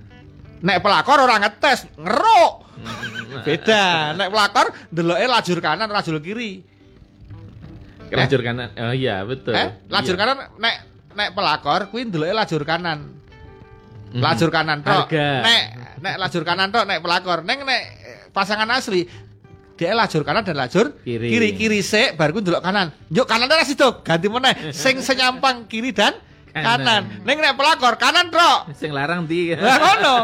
[0.64, 2.62] nek pelakor orang ngetes ngeruk
[3.40, 3.82] Beda.
[4.18, 6.60] Nek pelakor deloke lajur kanan, lajur kiri.
[8.12, 8.44] Lajur eh?
[8.44, 8.68] kanan.
[8.76, 9.56] Oh iya, betul.
[9.56, 10.20] Eh, lajur iya.
[10.20, 10.76] kanan nek
[11.16, 12.98] nek pelakor kuwi deloke lajur kanan.
[14.12, 14.20] Mhm.
[14.20, 15.08] Lajur kanan tok.
[15.16, 15.62] Nek
[16.04, 17.40] nek lajur kanan tok nek pelakor.
[17.46, 17.82] Neng nek
[18.36, 19.08] pasangan asli
[19.82, 21.26] dia lajur kanan dan lajur kiri.
[21.26, 22.94] kiri, kiri sik baru ndelok kanan.
[23.10, 26.14] Yuk kanan dah situ ganti mana sing senyampang kiri dan
[26.54, 27.02] kanan, kanan.
[27.26, 28.70] neng nek pelakor kanan tok.
[28.78, 30.16] Sing larang di lah ngono.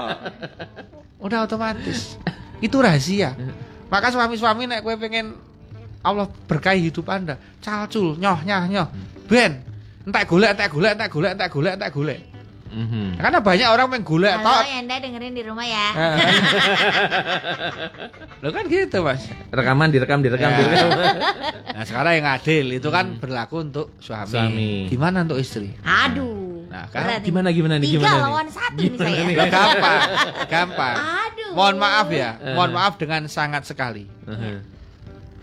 [1.19, 2.15] Udah otomatis.
[2.63, 3.35] Itu rahasia.
[3.91, 5.35] Maka suami-suami nek kue pengen
[6.07, 8.89] Allah berkahi hidup anda calcul nyoh nyah nyoh.
[9.27, 9.59] Ben
[10.07, 12.21] entek golek entek golek entek golek entek golek entek golek
[12.79, 13.19] Mm-hmm.
[13.19, 15.89] Karena banyak orang main gula Halo Anda dengerin di rumah ya.
[18.43, 19.27] Lo kan gitu mas.
[19.51, 20.59] Rekaman direkam direkam ya.
[20.63, 20.89] direkam.
[21.75, 23.19] nah sekarang yang adil itu kan hmm.
[23.19, 24.31] berlaku untuk suami.
[24.31, 24.71] suami.
[24.87, 25.75] Gimana untuk istri?
[25.83, 26.39] Aduh.
[26.69, 29.23] Nah, kan gimana gimana nih gimana Tiga lawan satu nih saya.
[29.25, 29.37] Nih?
[29.41, 30.01] gampang,
[30.53, 30.97] gampang.
[31.01, 31.51] Aduh.
[31.57, 32.55] Mohon maaf ya, uh.
[32.55, 34.05] mohon maaf dengan sangat sekali.
[34.29, 34.61] Uh.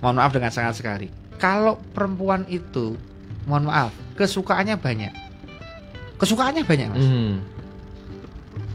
[0.06, 1.10] Mohon maaf dengan sangat sekali.
[1.42, 2.94] Kalau perempuan itu,
[3.50, 5.25] mohon maaf, kesukaannya banyak.
[6.16, 7.05] Kesukaannya banyak, Mas.
[7.05, 7.36] Uh.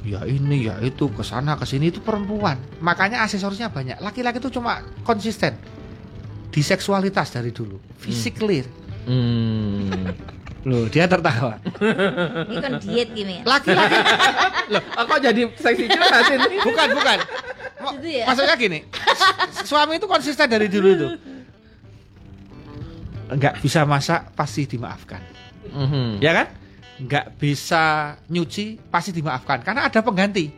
[0.01, 2.57] Ya ini, ya itu, ke sana ke sini itu perempuan.
[2.81, 4.01] Makanya aksesorisnya banyak.
[4.01, 5.57] Laki-laki itu cuma konsisten
[6.51, 8.67] di seksualitas dari dulu, fisik clear.
[9.05, 10.11] Hmm.
[10.65, 11.57] Loh, dia tertawa.
[12.49, 13.43] Ini kan diet gini ya.
[13.49, 13.97] Laki-laki.
[14.77, 16.57] Loh, aku jadi seksi curhat ini.
[16.61, 17.19] Bukan, bukan.
[17.81, 18.25] Gitu ya?
[18.29, 18.79] Maksudnya gini,
[19.65, 21.07] suami itu konsisten dari dulu itu.
[23.33, 25.23] Enggak bisa masak pasti dimaafkan.
[25.71, 26.09] Mm -hmm.
[26.21, 26.47] Ya kan?
[27.01, 30.53] Enggak bisa nyuci pasti dimaafkan karena ada pengganti.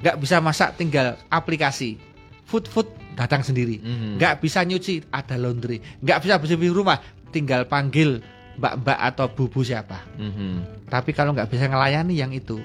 [0.00, 1.98] Enggak bisa masak tinggal aplikasi.
[2.46, 2.88] Food food
[3.18, 3.82] datang sendiri.
[3.82, 4.38] Mm -hmm.
[4.38, 5.82] Bisa nyuci ada laundry.
[5.98, 8.22] Enggak bisa bersih rumah tinggal panggil
[8.60, 10.04] mbak-mbak atau bubu siapa.
[10.20, 10.52] Mm-hmm.
[10.92, 12.60] Tapi kalau nggak bisa ngelayani yang itu,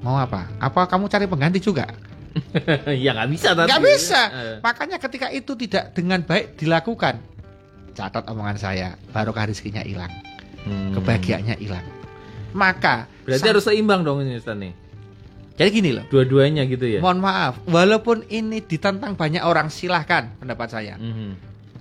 [0.00, 0.48] mau apa?
[0.56, 1.84] Apa kamu cari pengganti juga?
[3.04, 3.68] ya nggak bisa tapi.
[3.68, 4.20] Nggak bisa.
[4.32, 4.56] Uh.
[4.64, 7.20] Makanya ketika itu tidak dengan baik dilakukan,
[7.92, 10.12] catat omongan saya, baru rezekinya hilang,
[10.66, 10.92] hmm.
[10.98, 11.86] kebahagiaannya hilang.
[12.52, 14.74] Maka berarti harus seimbang dong ini Ustaz nih.
[15.56, 16.04] Jadi gini loh.
[16.12, 17.00] Dua-duanya gitu ya.
[17.00, 21.00] Mohon maaf, walaupun ini ditentang banyak orang, silahkan pendapat saya.
[21.00, 21.30] Mm -hmm.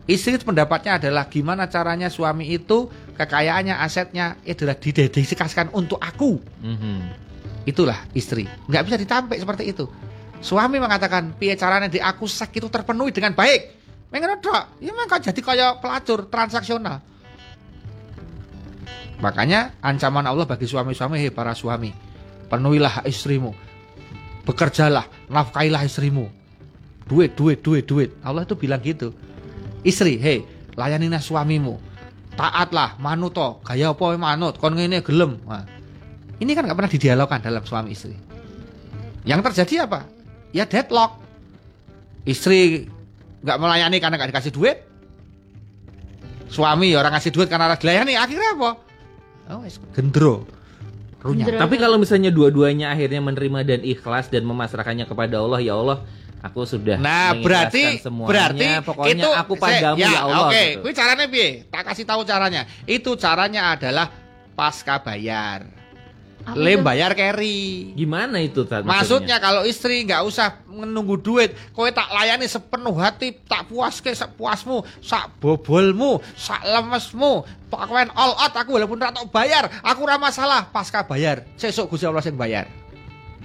[0.06, 2.86] Istri pendapatnya adalah gimana caranya suami itu
[3.18, 6.38] kekayaannya, asetnya adalah didedikasikan untuk aku.
[6.62, 6.98] Mm-hmm.
[7.66, 8.46] Itulah istri.
[8.70, 9.90] Nggak bisa ditampik seperti itu.
[10.46, 13.82] Suami mengatakan, piye caranya di aku sek itu terpenuhi dengan baik.
[14.14, 17.02] Mengen dok, ya maka jadi kayak pelacur transaksional.
[19.24, 21.96] Makanya ancaman Allah bagi suami-suami, hei para suami,
[22.52, 23.56] penuhilah istrimu,
[24.44, 26.28] bekerjalah, nafkailah istrimu,
[27.08, 28.12] duit, duit, duit, duit.
[28.20, 29.16] Allah itu bilang gitu.
[29.88, 30.44] Istri, hei,
[30.76, 31.80] layani suamimu.
[32.36, 35.40] Taatlah, manuto, gaya apa manut, kon ngene gelem.
[35.48, 35.64] Nah,
[36.44, 38.12] ini kan nggak pernah didialogkan dalam suami istri.
[39.24, 40.04] Yang terjadi apa?
[40.52, 41.24] Ya deadlock.
[42.28, 42.92] Istri
[43.40, 44.78] nggak melayani karena nggak dikasih duit.
[46.52, 48.20] Suami orang ngasih duit karena dilayani.
[48.20, 48.85] Akhirnya apa?
[49.50, 49.62] Oh,
[49.94, 50.46] gendro.
[51.34, 56.06] Tapi kalau misalnya dua-duanya akhirnya menerima dan ikhlas dan memasrahkannya kepada Allah, ya Allah,
[56.46, 58.30] aku sudah Nah, berarti semuanya.
[58.30, 60.38] berarti pokoknya itu aku padamu saya, ya, ya Allah.
[60.46, 60.68] Oke, okay.
[60.78, 60.90] gitu.
[60.94, 61.50] caranya piye?
[61.74, 62.62] Tak kasih tahu caranya.
[62.86, 64.14] Itu caranya adalah
[64.54, 65.66] pasca bayar.
[66.54, 67.90] Lem bayar carry.
[67.98, 68.86] Gimana itu tadi?
[68.86, 74.14] Maksudnya kalau istri nggak usah menunggu duit, kowe tak layani sepenuh hati, tak puas ke
[74.14, 77.42] sak puasmu, sak bobolmu, sak lemesmu.
[77.66, 81.42] Pokoknya all out aku walaupun tak bayar, aku ramah salah pasca bayar.
[81.58, 82.70] Sesuk Gusti Allah sing bayar.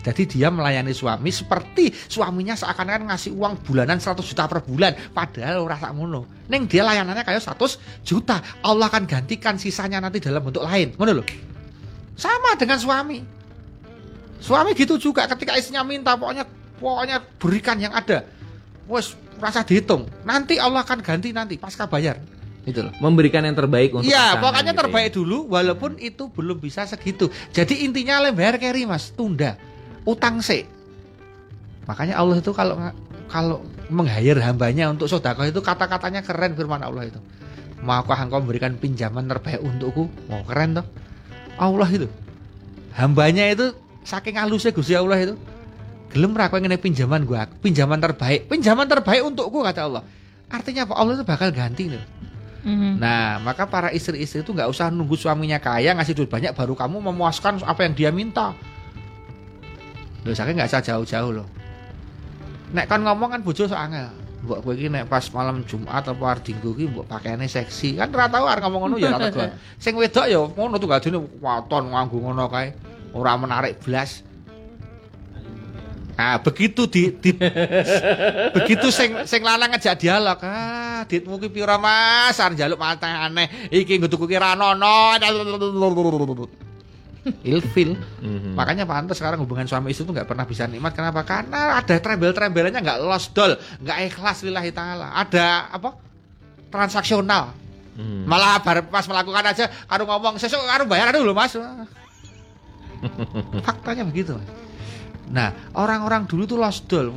[0.01, 4.97] Jadi dia melayani suami seperti suaminya seakan-akan ngasih uang bulanan 100 juta per bulan.
[5.13, 6.25] Padahal rasa ngono.
[6.49, 8.41] Neng dia layanannya kayak 100 juta.
[8.65, 10.97] Allah akan gantikan sisanya nanti dalam bentuk lain.
[10.97, 11.27] Ngono loh.
[12.21, 13.25] Sama dengan suami.
[14.45, 16.45] Suami gitu juga ketika istrinya minta pokoknya
[16.77, 18.29] pokoknya berikan yang ada.
[18.85, 20.05] Wes rasa dihitung.
[20.29, 22.21] Nanti Allah akan ganti nanti pasca bayar.
[22.69, 22.93] Itu loh.
[23.01, 25.17] Memberikan yang terbaik untuk Iya, pokoknya gitu terbaik ya.
[25.17, 27.33] dulu walaupun itu belum bisa segitu.
[27.57, 29.57] Jadi intinya lembar carry Mas, tunda
[30.05, 30.69] utang sih.
[31.89, 32.77] Makanya Allah itu kalau
[33.33, 37.21] kalau menghayir hambanya untuk sodako itu kata-katanya keren firman Allah itu.
[37.81, 40.13] Maukah engkau memberikan pinjaman terbaik untukku?
[40.29, 40.87] Mau oh, keren toh.
[41.57, 42.09] Allah itu.
[42.95, 43.73] Hambanya itu
[44.05, 45.35] saking halusnya Gusti Allah itu.
[46.11, 50.03] Gelem ra kowe pinjaman gua, pinjaman terbaik, pinjaman terbaik untukku kata Allah.
[50.51, 50.95] Artinya apa?
[50.99, 52.03] Allah itu bakal ganti nih.
[52.61, 52.93] Mm-hmm.
[53.01, 56.99] Nah, maka para istri-istri itu nggak usah nunggu suaminya kaya ngasih duit banyak baru kamu
[56.99, 58.53] memuaskan apa yang dia minta.
[60.27, 61.49] Lho saking gak usah jauh-jauh loh.
[62.77, 64.13] Nek kan ngomong kan bojo angel.
[64.51, 67.95] Mbok kowe iki nek pas malam Jumat apa hari Dinggo iki mbok pakaiane seksi.
[67.95, 69.47] Kan ora tau arep ngomong ngono ya ora tau.
[69.87, 72.75] Sing wedok ya ngono tuh gadine waton nganggo ngono kae.
[73.15, 74.27] Ora menarik blas.
[76.19, 77.31] Nah, begitu di, di
[78.59, 80.43] begitu sing sing lanang ngajak dialog.
[80.43, 82.43] Ah, ditmu ki pira Mas?
[82.43, 83.71] Arep njaluk mate aneh.
[83.71, 85.15] Iki nggo tuku ki ra ono
[87.45, 87.97] ilfil.
[87.97, 88.53] Mm-hmm.
[88.57, 90.97] Makanya pantas sekarang hubungan suami istri itu nggak pernah bisa nikmat.
[90.97, 91.21] Kenapa?
[91.25, 95.13] Karena ada trembel-trembelannya nggak lost doll, nggak ikhlas lillahi taala.
[95.13, 95.97] Ada apa?
[96.71, 97.53] Transaksional.
[97.99, 98.25] Mm.
[98.25, 101.53] Malah pas melakukan aja karo ngomong sesuk karo bayar dulu mas.
[103.67, 104.37] Faktanya begitu.
[105.31, 107.13] Nah orang-orang dulu tuh lost doll.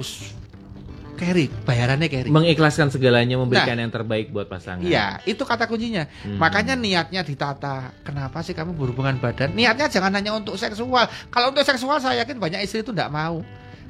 [1.15, 2.29] Carry, bayarannya carry.
[2.29, 4.83] Mengikhlaskan segalanya, memberikan nah, yang terbaik buat pasangan.
[4.83, 6.09] Iya, itu kata kuncinya.
[6.25, 6.37] Hmm.
[6.37, 7.93] Makanya niatnya ditata.
[8.03, 9.55] Kenapa sih kamu berhubungan badan?
[9.55, 11.07] Niatnya jangan hanya untuk seksual.
[11.31, 13.41] Kalau untuk seksual saya yakin banyak istri itu tidak mau.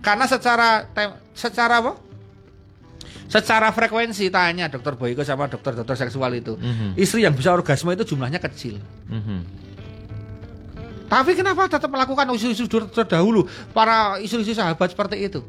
[0.03, 0.87] Karena secara
[1.31, 1.93] secara apa?
[3.31, 6.89] Secara frekuensi tanya dokter Boyko sama dokter-dokter seksual itu, mm -hmm.
[7.01, 8.77] istri yang bisa orgasme itu jumlahnya kecil.
[9.09, 9.39] Mm -hmm.
[11.09, 15.41] Tapi kenapa tetap melakukan isu-isu terdahulu para isu-isu sahabat seperti itu?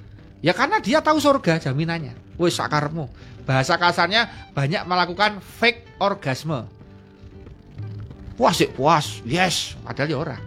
[0.44, 2.12] Ya karena dia tahu surga jaminannya.
[2.36, 3.08] Wes sakarmu.
[3.48, 6.68] Bahasa kasarnya banyak melakukan fake orgasme.
[8.36, 9.24] Puas sih, puas.
[9.24, 10.42] Yes, padahal ya orang.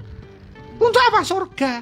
[0.78, 1.82] Untuk apa surga?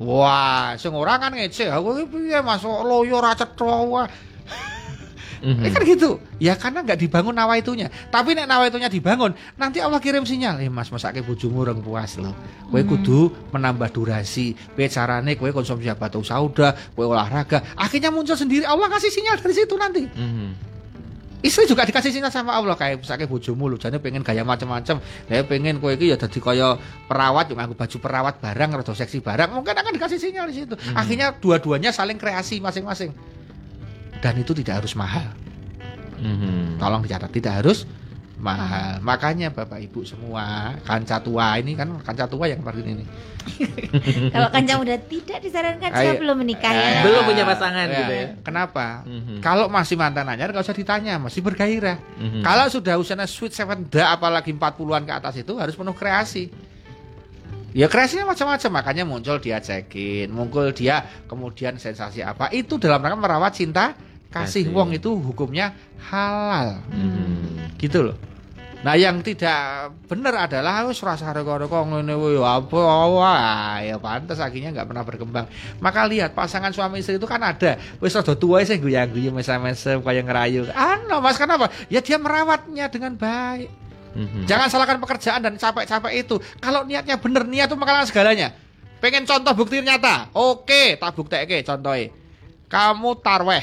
[0.00, 1.68] Wah, sing kan ngece.
[1.68, 3.76] Aku piye masuk loyo ra cetha
[5.42, 5.64] Mm-hmm.
[5.66, 6.10] Eh kan gitu.
[6.42, 7.88] Ya karena nggak dibangun nawaitunya.
[8.10, 10.62] Tapi nek nawaitunya dibangun, nanti Allah kirim sinyal.
[10.62, 12.34] Eh Mas masake bojomu orang puas loh.
[12.68, 12.90] Kowe mm-hmm.
[12.90, 13.20] kudu
[13.54, 14.54] menambah durasi.
[14.74, 17.62] Kowe carane kowe konsumsi batu sauda, kowe olahraga.
[17.78, 20.02] Akhirnya muncul sendiri Allah kasih sinyal dari situ nanti.
[20.06, 20.50] Mm-hmm.
[21.38, 24.98] Istri juga dikasih sinyal sama Allah kayak misalnya bojomu lu jadi pengen gaya macam-macam.
[25.30, 26.74] Dia pengen kowe iki ya dadi kaya
[27.06, 30.74] perawat yang aku baju perawat barang atau seksi barang, mungkin akan dikasih sinyal di situ.
[30.74, 30.98] Mm-hmm.
[30.98, 33.37] Akhirnya dua-duanya saling kreasi masing-masing
[34.18, 35.28] dan itu tidak harus mahal.
[36.18, 36.82] Mm-hmm.
[36.82, 37.86] Tolong dicatat tidak harus
[38.38, 39.02] mahal.
[39.02, 43.04] Makanya Bapak Ibu semua kanca tua ini kan kanca tua yang seperti ini.
[44.34, 47.02] Kalau kanca muda tidak disarankan saya belum menikah ya.
[47.06, 47.98] Belum punya pasangan ya.
[48.02, 48.26] gitu ya.
[48.42, 48.86] Kenapa?
[49.06, 49.38] Mm-hmm.
[49.42, 51.98] Kalau masih mantan anyar nggak usah ditanya, masih bergairah.
[51.98, 52.42] Mm-hmm.
[52.42, 56.50] Kalau sudah usianya sweet seven da apalagi 40-an ke atas itu harus penuh kreasi.
[57.76, 63.20] Ya kreasinya macam-macam makanya muncul dia cekin, muncul dia kemudian sensasi apa itu dalam rangka
[63.20, 63.92] merawat cinta
[64.28, 65.72] kasih wong itu hukumnya
[66.10, 66.84] halal.
[66.92, 67.72] Hmm.
[67.80, 68.16] Gitu loh.
[68.78, 72.78] Nah yang tidak benar adalah wis rasa reko-reko ngene ya apa
[73.10, 75.46] wah ya pantas akhirnya nggak pernah berkembang.
[75.82, 80.24] Maka lihat pasangan suami istri itu kan ada wis rada tua sih guyu-guyu mesem-mesem kayak
[80.30, 80.70] ngerayu.
[80.70, 81.74] Ano Mas kenapa?
[81.90, 83.66] Ya dia merawatnya dengan baik.
[84.14, 84.42] Mm-hmm.
[84.46, 86.36] Jangan salahkan pekerjaan dan capek-capek itu.
[86.58, 88.50] Kalau niatnya benar, niat itu makanan segalanya.
[88.98, 90.34] Pengen contoh bukti nyata?
[90.34, 92.10] Oke, tak bukti oke contohnya.
[92.66, 93.62] Kamu tarweh,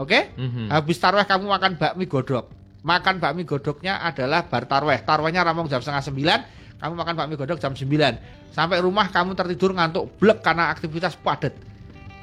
[0.00, 0.32] Oke?
[0.32, 0.40] Okay?
[0.40, 0.66] Mm-hmm.
[0.72, 2.48] Habis tarweh kamu makan bakmi godok.
[2.82, 4.98] Makan bakmi godoknya adalah bar tarweh.
[5.04, 6.38] Tarwehnya ramong jam setengah sembilan.
[6.80, 8.42] Kamu makan bakmi godok jam sembilan.
[8.50, 11.52] Sampai rumah kamu tertidur ngantuk blek karena aktivitas padat.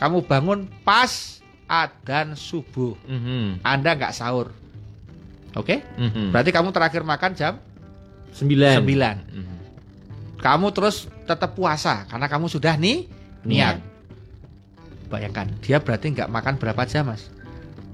[0.01, 1.39] Kamu bangun pas
[1.69, 2.97] adan subuh.
[3.05, 3.61] Mm-hmm.
[3.61, 4.49] Anda nggak sahur.
[5.53, 5.77] Oke?
[5.77, 5.79] Okay?
[5.97, 6.33] Mm-hmm.
[6.33, 7.53] Berarti kamu terakhir makan jam
[8.33, 8.81] sembilan.
[8.81, 9.15] Sembilan.
[9.29, 9.57] Mm-hmm.
[10.41, 13.05] Kamu terus tetap puasa karena kamu sudah nih
[13.45, 13.77] niat.
[13.77, 13.77] niat.
[15.09, 17.33] Bayangkan, dia berarti nggak makan berapa jam, Mas?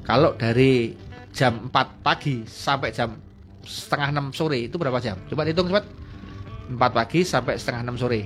[0.06, 0.94] Kalau dari
[1.34, 3.18] jam 4 pagi sampai jam
[3.66, 5.18] setengah 6 sore itu berapa jam?
[5.26, 5.86] Coba hitung cepat.
[6.70, 8.22] 4 pagi sampai setengah 6 sore.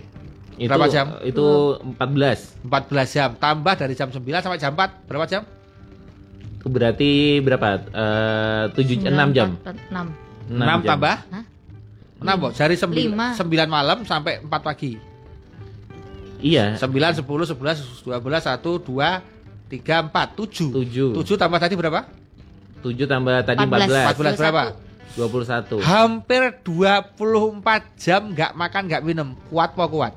[0.60, 1.16] Itu, berapa jam?
[1.24, 2.68] Itu 14.
[2.68, 3.30] 14 jam.
[3.40, 5.48] Tambah dari jam 9 sampai jam 4 berapa jam?
[6.60, 7.68] Itu berarti berapa?
[7.96, 9.50] Uh, 7 9, 6 jam.
[9.64, 10.52] 4, 6.
[10.52, 11.16] 6, 6 tambah?
[11.32, 11.46] Hah?
[12.20, 12.48] 6, Bo.
[12.52, 15.00] Dari 9, 9 malam sampai 4 pagi.
[16.44, 16.76] Iya.
[16.76, 19.39] 9, 10, 11, 12, 1, 2,
[19.70, 20.74] tiga empat tujuh.
[20.74, 21.10] Tujuh.
[21.22, 22.10] Tujuh tambah tadi berapa?
[22.82, 24.04] Tujuh tambah tadi empat belas.
[24.04, 24.36] empat belas.
[24.36, 24.64] Berapa?
[25.14, 25.76] Dua puluh satu.
[25.82, 29.38] Hampir dua puluh empat jam nggak makan nggak minum.
[29.48, 30.14] Kuat apa kuat?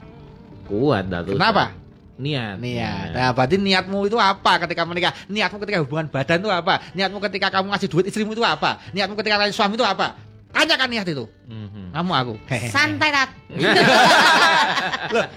[0.67, 1.77] Kuat dah kenapa?
[2.17, 2.57] Niat.
[2.61, 3.09] Niat.
[3.13, 5.13] Nah berarti niatmu itu apa ketika menikah?
[5.29, 6.75] Niatmu ketika hubungan badan itu apa?
[6.97, 8.81] Niatmu ketika kamu ngasih duit istrimu itu apa?
[8.97, 10.17] Niatmu ketika suami itu apa?
[10.53, 11.25] Tanyakan niat itu.
[11.49, 11.97] Mm-hmm.
[11.97, 12.35] kamu aku.
[12.77, 13.31] Santai rat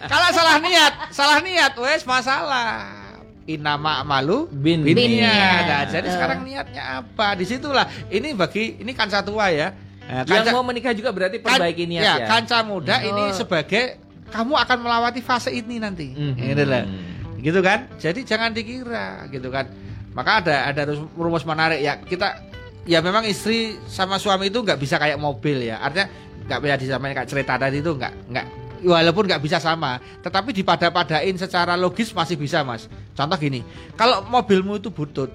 [0.08, 3.05] kalau salah niat salah niat wes masalah
[3.46, 6.14] inama malu bin, bin, bin Nah, jadi uh.
[6.14, 7.38] sekarang niatnya apa?
[7.38, 9.70] Di situlah ini bagi ini kanca tua ya.
[10.06, 12.14] Nah, kanca, yang mau menikah juga berarti perbaiki niat ya.
[12.26, 12.28] ya.
[12.30, 13.10] Kanca muda oh.
[13.10, 14.02] ini sebagai
[14.34, 16.10] kamu akan melewati fase ini nanti.
[16.14, 16.46] Mm -hmm.
[16.50, 16.84] Gitu lah.
[17.38, 17.80] Gitu kan?
[18.02, 19.70] Jadi jangan dikira gitu kan.
[20.18, 20.82] Maka ada ada
[21.14, 22.02] rumus menarik ya.
[22.02, 22.42] Kita
[22.90, 25.78] ya memang istri sama suami itu nggak bisa kayak mobil ya.
[25.86, 26.10] Artinya
[26.50, 31.34] nggak bisa disamain kayak cerita tadi itu nggak nggak walaupun nggak bisa sama, tetapi dipada-padain
[31.36, 32.86] secara logis masih bisa mas.
[33.18, 33.66] Contoh gini,
[33.98, 35.34] kalau mobilmu itu butut,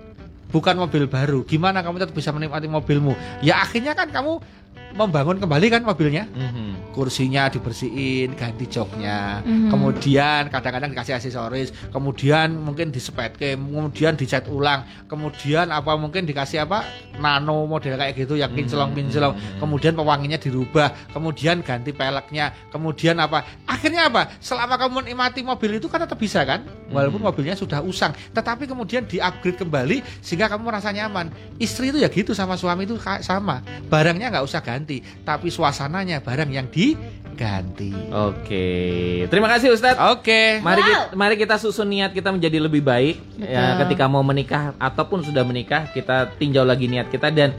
[0.50, 3.14] bukan mobil baru, gimana kamu tetap bisa menikmati mobilmu?
[3.42, 4.38] Ya akhirnya kan kamu
[4.94, 6.26] membangun kembali kan mobilnya.
[6.30, 6.94] Mm-hmm.
[6.94, 9.40] Kursinya dibersihin, ganti joknya.
[9.46, 9.70] Mm-hmm.
[9.70, 16.82] Kemudian kadang-kadang dikasih aksesoris, kemudian mungkin disepetke, kemudian dicat ulang, kemudian apa mungkin dikasih apa?
[17.20, 19.36] nano model kayak gitu yang kinclong-kinclong.
[19.36, 19.60] Mm-hmm.
[19.60, 23.44] Kemudian pewanginya dirubah, kemudian ganti peleknya, kemudian apa?
[23.68, 24.32] Akhirnya apa?
[24.40, 26.64] Selama kamu menikmati mobil itu kan tetap bisa kan?
[26.88, 27.28] Walaupun mm-hmm.
[27.28, 31.28] mobilnya sudah usang, tetapi kemudian di-upgrade kembali sehingga kamu merasa nyaman.
[31.60, 33.60] Istri itu ya gitu sama suami itu sama.
[33.92, 37.92] Barangnya nggak usah ganti ganti, tapi suasananya barang yang diganti.
[38.08, 38.66] Oke.
[39.28, 40.00] Terima kasih Ustadz.
[40.16, 40.64] Oke.
[40.64, 40.88] Mari wow.
[40.88, 45.44] kita, mari kita susun niat kita menjadi lebih baik ya ketika mau menikah ataupun sudah
[45.44, 47.52] menikah kita tinjau lagi niat kita dan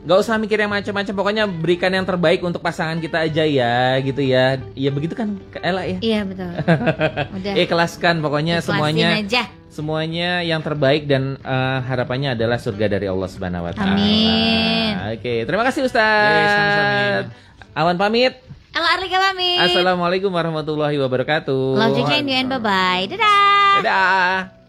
[0.00, 4.24] Gak usah mikir yang macam-macam pokoknya berikan yang terbaik untuk pasangan kita aja ya gitu
[4.24, 6.48] ya ya begitu kan Ella ya iya betul
[7.36, 9.59] udah ikhlaskan pokoknya Ikhlasin semuanya aja.
[9.70, 13.96] Semuanya yang terbaik dan uh, harapannya adalah surga dari Allah Subhanahu Wa Taala.
[13.96, 14.92] Amin.
[15.16, 17.30] Oke terima kasih Ustaz.
[17.72, 18.34] Awan pamit.
[18.70, 19.58] Ella Arlika pamit.
[19.70, 21.78] Assalamualaikum warahmatullahi wabarakatuh.
[21.78, 23.82] Love you and bye bye dadah.
[23.82, 24.59] Dadah